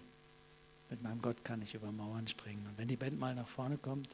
Mit 0.88 1.02
meinem 1.02 1.20
Gott 1.20 1.44
kann 1.44 1.60
ich 1.60 1.74
über 1.74 1.92
Mauern 1.92 2.26
springen. 2.26 2.64
Und 2.66 2.78
wenn 2.78 2.88
die 2.88 2.96
Band 2.96 3.18
mal 3.18 3.34
nach 3.34 3.46
vorne 3.46 3.76
kommt, 3.76 4.08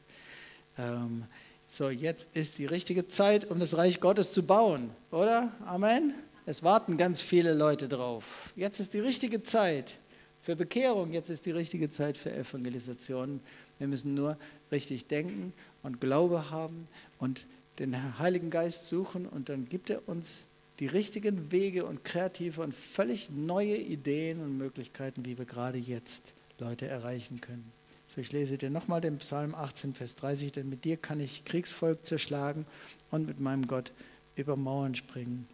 ähm, 0.77 1.23
so 1.69 1.89
jetzt 1.89 2.27
ist 2.33 2.57
die 2.57 2.65
richtige 2.65 3.07
Zeit, 3.07 3.49
um 3.49 3.59
das 3.59 3.77
Reich 3.77 4.01
Gottes 4.01 4.33
zu 4.33 4.45
bauen, 4.45 4.89
oder? 5.09 5.53
Amen. 5.65 6.13
Es 6.45 6.63
warten 6.63 6.97
ganz 6.97 7.21
viele 7.21 7.53
Leute 7.53 7.87
drauf. 7.87 8.51
Jetzt 8.57 8.81
ist 8.81 8.93
die 8.93 8.99
richtige 8.99 9.41
Zeit 9.41 9.95
für 10.41 10.57
Bekehrung, 10.57 11.13
jetzt 11.13 11.29
ist 11.29 11.45
die 11.45 11.51
richtige 11.51 11.89
Zeit 11.89 12.17
für 12.17 12.31
Evangelisation. 12.31 13.39
Wir 13.79 13.87
müssen 13.87 14.15
nur 14.15 14.37
richtig 14.69 15.07
denken 15.07 15.53
und 15.81 16.01
Glaube 16.01 16.51
haben 16.51 16.85
und 17.19 17.45
den 17.79 18.19
Heiligen 18.19 18.49
Geist 18.49 18.89
suchen 18.89 19.25
und 19.25 19.47
dann 19.47 19.69
gibt 19.69 19.89
er 19.89 20.07
uns 20.09 20.45
die 20.79 20.87
richtigen 20.87 21.51
Wege 21.51 21.85
und 21.85 22.03
kreative 22.03 22.61
und 22.61 22.75
völlig 22.75 23.29
neue 23.29 23.77
Ideen 23.77 24.41
und 24.41 24.57
Möglichkeiten, 24.57 25.25
wie 25.25 25.37
wir 25.37 25.45
gerade 25.45 25.77
jetzt 25.77 26.33
Leute 26.59 26.87
erreichen 26.87 27.41
können. 27.41 27.71
So, 28.07 28.21
ich 28.21 28.31
lese 28.31 28.57
dir 28.57 28.69
nochmal 28.69 29.01
den 29.01 29.17
Psalm 29.17 29.55
18, 29.55 29.93
Vers 29.93 30.15
30, 30.15 30.51
denn 30.51 30.69
mit 30.69 30.85
dir 30.85 30.97
kann 30.97 31.19
ich 31.19 31.45
Kriegsvolk 31.45 32.05
zerschlagen 32.05 32.65
und 33.11 33.25
mit 33.25 33.39
meinem 33.39 33.67
Gott 33.67 33.91
über 34.35 34.55
Mauern 34.55 34.95
springen. 34.95 35.47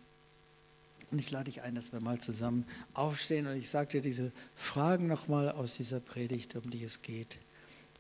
Und 1.12 1.20
ich 1.20 1.30
lade 1.30 1.46
dich 1.46 1.62
ein, 1.62 1.76
dass 1.76 1.92
wir 1.92 2.00
mal 2.00 2.20
zusammen 2.20 2.66
aufstehen 2.94 3.46
und 3.46 3.58
ich 3.58 3.70
sage 3.70 3.90
dir 3.90 4.02
diese 4.02 4.32
Fragen 4.56 5.08
nochmal 5.08 5.50
aus 5.50 5.76
dieser 5.76 6.00
Predigt, 6.00 6.56
um 6.56 6.70
die 6.70 6.84
es 6.84 7.02
geht. 7.02 7.38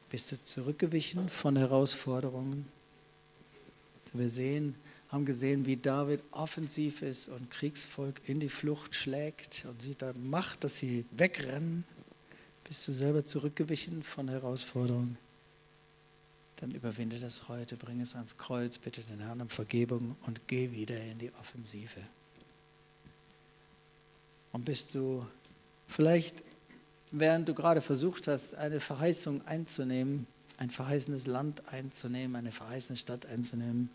Bist 0.09 0.32
du 0.32 0.41
zurückgewichen 0.41 1.30
von 1.30 1.55
Herausforderungen? 1.55 2.67
Wir 4.13 4.30
sehen, 4.30 4.76
haben 5.12 5.26
gesehen, 5.26 5.66
wie 5.66 5.78
David 5.78 6.22
offensiv 6.32 7.01
ist 7.01 7.28
und 7.28 7.51
Kriegsvolk 7.51 8.22
in 8.26 8.39
die 8.39 8.49
Flucht 8.49 8.95
schlägt 8.95 9.66
und 9.70 9.82
sie 9.82 9.95
da 9.95 10.14
macht, 10.14 10.64
dass 10.64 10.80
sie 10.80 11.05
wegrennen. 11.12 11.84
Bist 12.64 12.88
du 12.88 12.93
selber 12.93 13.26
zurückgewichen 13.26 14.03
von 14.03 14.30
Herausforderungen? 14.30 15.18
dann 16.62 16.72
überwinde 16.72 17.20
das 17.20 17.47
heute, 17.47 17.76
bring 17.76 18.01
es 18.01 18.14
ans 18.14 18.38
Kreuz, 18.38 18.78
bitte 18.78 19.01
den 19.01 19.20
Herrn 19.20 19.41
um 19.41 19.49
Vergebung 19.49 20.16
und 20.28 20.47
geh 20.47 20.72
wieder 20.72 20.95
in 20.95 21.18
die 21.18 21.32
Offensive. 21.39 21.99
Und 24.51 24.64
bist 24.64 24.93
du 24.93 25.26
vielleicht, 25.88 26.36
während 27.09 27.49
du 27.49 27.55
gerade 27.55 27.82
versucht 27.82 28.28
hast, 28.28 28.53
eine 28.53 28.80
Verheißung 28.80 29.45
einzunehmen, 29.47 30.28
ein 30.57 30.70
verheißenes 30.70 31.26
Land 31.26 31.68
einzunehmen, 31.68 32.36
eine 32.36 32.51
verheißene 32.51 32.95
Stadt 32.95 33.26
einzunehmen, 33.26 33.89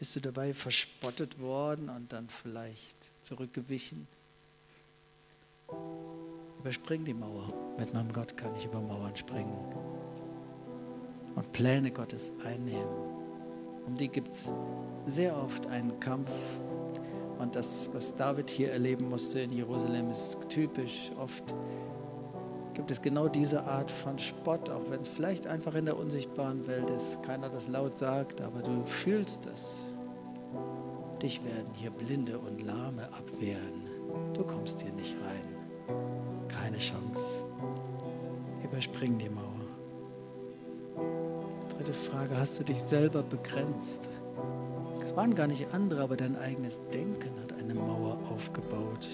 bist 0.00 0.16
du 0.16 0.20
dabei 0.20 0.54
verspottet 0.54 1.38
worden 1.40 1.90
und 1.90 2.10
dann 2.10 2.26
vielleicht 2.30 2.96
zurückgewichen? 3.22 4.08
Überspring 6.58 7.04
die 7.04 7.12
Mauer. 7.12 7.52
Mit 7.78 7.92
meinem 7.92 8.10
Gott 8.10 8.34
kann 8.34 8.56
ich 8.56 8.64
über 8.64 8.80
Mauern 8.80 9.14
springen 9.14 9.54
und 11.36 11.52
Pläne 11.52 11.90
Gottes 11.90 12.32
einnehmen. 12.46 12.88
Um 13.86 13.94
die 13.98 14.08
gibt 14.08 14.34
es 14.34 14.50
sehr 15.06 15.36
oft 15.36 15.66
einen 15.66 16.00
Kampf. 16.00 16.30
Und 17.38 17.54
das, 17.54 17.90
was 17.92 18.16
David 18.16 18.48
hier 18.48 18.72
erleben 18.72 19.08
musste 19.08 19.40
in 19.40 19.52
Jerusalem, 19.52 20.10
ist 20.10 20.48
typisch. 20.48 21.12
Oft 21.18 21.54
gibt 22.74 22.90
es 22.90 23.02
genau 23.02 23.28
diese 23.28 23.64
Art 23.64 23.90
von 23.90 24.18
Spott, 24.18 24.70
auch 24.70 24.90
wenn 24.90 25.00
es 25.00 25.08
vielleicht 25.08 25.46
einfach 25.46 25.74
in 25.74 25.84
der 25.84 25.98
unsichtbaren 25.98 26.66
Welt 26.66 26.88
ist, 26.88 27.22
keiner 27.22 27.50
das 27.50 27.68
laut 27.68 27.98
sagt, 27.98 28.40
aber 28.40 28.62
du 28.62 28.84
fühlst 28.86 29.46
es. 29.46 29.89
Dich 31.22 31.44
werden 31.44 31.74
hier 31.74 31.90
Blinde 31.90 32.38
und 32.38 32.64
Lahme 32.64 33.02
abwehren. 33.12 33.82
Du 34.32 34.42
kommst 34.42 34.80
hier 34.80 34.92
nicht 34.94 35.16
rein. 35.22 36.46
Keine 36.48 36.78
Chance. 36.78 37.20
Überspring 38.64 39.18
die 39.18 39.28
Mauer. 39.28 39.44
Dritte 41.76 41.92
Frage, 41.92 42.38
hast 42.38 42.58
du 42.58 42.64
dich 42.64 42.82
selber 42.82 43.22
begrenzt? 43.22 44.08
Es 45.02 45.14
waren 45.14 45.34
gar 45.34 45.46
nicht 45.46 45.74
andere, 45.74 46.02
aber 46.02 46.16
dein 46.16 46.36
eigenes 46.36 46.80
Denken 46.92 47.38
hat 47.42 47.52
eine 47.52 47.74
Mauer 47.74 48.18
aufgebaut. 48.32 49.08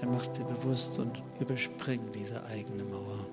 Dann 0.00 0.12
machst 0.12 0.38
du 0.38 0.44
dir 0.44 0.54
bewusst 0.54 0.98
und 1.00 1.20
überspring 1.40 2.00
diese 2.14 2.44
eigene 2.44 2.84
Mauer. 2.84 3.26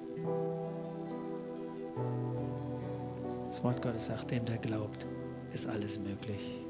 Das 3.47 3.63
Wort 3.63 3.81
Gottes 3.83 4.07
sagt, 4.07 4.31
dem, 4.31 4.45
der 4.45 4.57
glaubt, 4.57 5.05
ist 5.53 5.67
alles 5.67 5.99
möglich. 5.99 6.62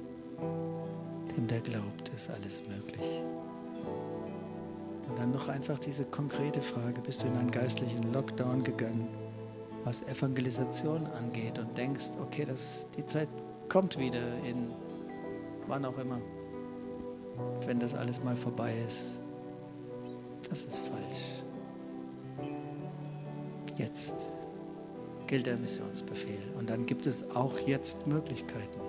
Dem, 1.35 1.47
der 1.47 1.61
glaubt, 1.61 2.09
ist 2.09 2.29
alles 2.29 2.63
möglich. 2.67 3.21
Und 5.09 5.19
dann 5.19 5.31
noch 5.31 5.49
einfach 5.49 5.79
diese 5.79 6.05
konkrete 6.05 6.61
Frage, 6.61 7.01
bist 7.01 7.23
du 7.23 7.27
in 7.27 7.37
einen 7.37 7.51
geistlichen 7.51 8.13
Lockdown 8.13 8.63
gegangen? 8.63 9.07
was 9.83 10.03
Evangelisation 10.03 11.05
angeht 11.07 11.59
und 11.59 11.77
denkst, 11.77 12.11
okay, 12.21 12.45
das, 12.45 12.85
die 12.97 13.05
Zeit 13.05 13.27
kommt 13.69 13.99
wieder 13.99 14.21
in 14.47 14.71
wann 15.67 15.85
auch 15.85 15.97
immer, 15.97 16.19
wenn 17.65 17.79
das 17.79 17.95
alles 17.95 18.23
mal 18.23 18.35
vorbei 18.35 18.73
ist. 18.87 19.17
Das 20.49 20.63
ist 20.63 20.79
falsch. 20.79 22.49
Jetzt 23.77 24.31
gilt 25.27 25.45
der 25.45 25.57
Missionsbefehl. 25.57 26.53
Und 26.57 26.69
dann 26.69 26.85
gibt 26.85 27.05
es 27.05 27.33
auch 27.35 27.57
jetzt 27.59 28.05
Möglichkeiten, 28.07 28.79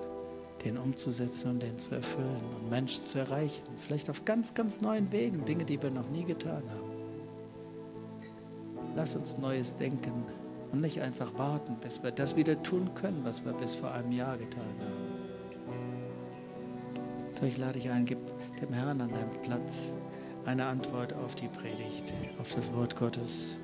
den 0.64 0.78
umzusetzen 0.78 1.50
und 1.50 1.62
den 1.62 1.78
zu 1.78 1.94
erfüllen 1.94 2.40
und 2.56 2.70
Menschen 2.70 3.04
zu 3.04 3.18
erreichen. 3.18 3.62
Vielleicht 3.76 4.08
auf 4.08 4.24
ganz, 4.24 4.54
ganz 4.54 4.80
neuen 4.80 5.12
Wegen, 5.12 5.44
Dinge, 5.44 5.64
die 5.64 5.80
wir 5.82 5.90
noch 5.90 6.08
nie 6.10 6.24
getan 6.24 6.62
haben. 6.70 6.94
Lass 8.96 9.16
uns 9.16 9.38
Neues 9.38 9.76
denken 9.76 10.24
und 10.72 10.80
nicht 10.80 11.00
einfach 11.00 11.36
warten, 11.36 11.76
bis 11.80 12.02
wir 12.02 12.10
das 12.10 12.36
wieder 12.36 12.62
tun 12.62 12.90
können, 12.94 13.20
was 13.24 13.44
wir 13.44 13.52
bis 13.52 13.76
vor 13.76 13.92
einem 13.92 14.12
Jahr 14.12 14.38
getan 14.38 14.62
haben. 14.80 15.24
So, 17.38 17.46
ich 17.46 17.58
lade 17.58 17.74
dich 17.74 17.90
ein, 17.90 18.06
gib 18.06 18.18
dem 18.60 18.72
Herrn 18.72 19.00
an 19.00 19.10
deinem 19.10 19.42
Platz 19.42 19.88
eine 20.46 20.66
Antwort 20.66 21.12
auf 21.12 21.34
die 21.34 21.48
Predigt, 21.48 22.12
auf 22.40 22.54
das 22.54 22.72
Wort 22.72 22.96
Gottes. 22.96 23.56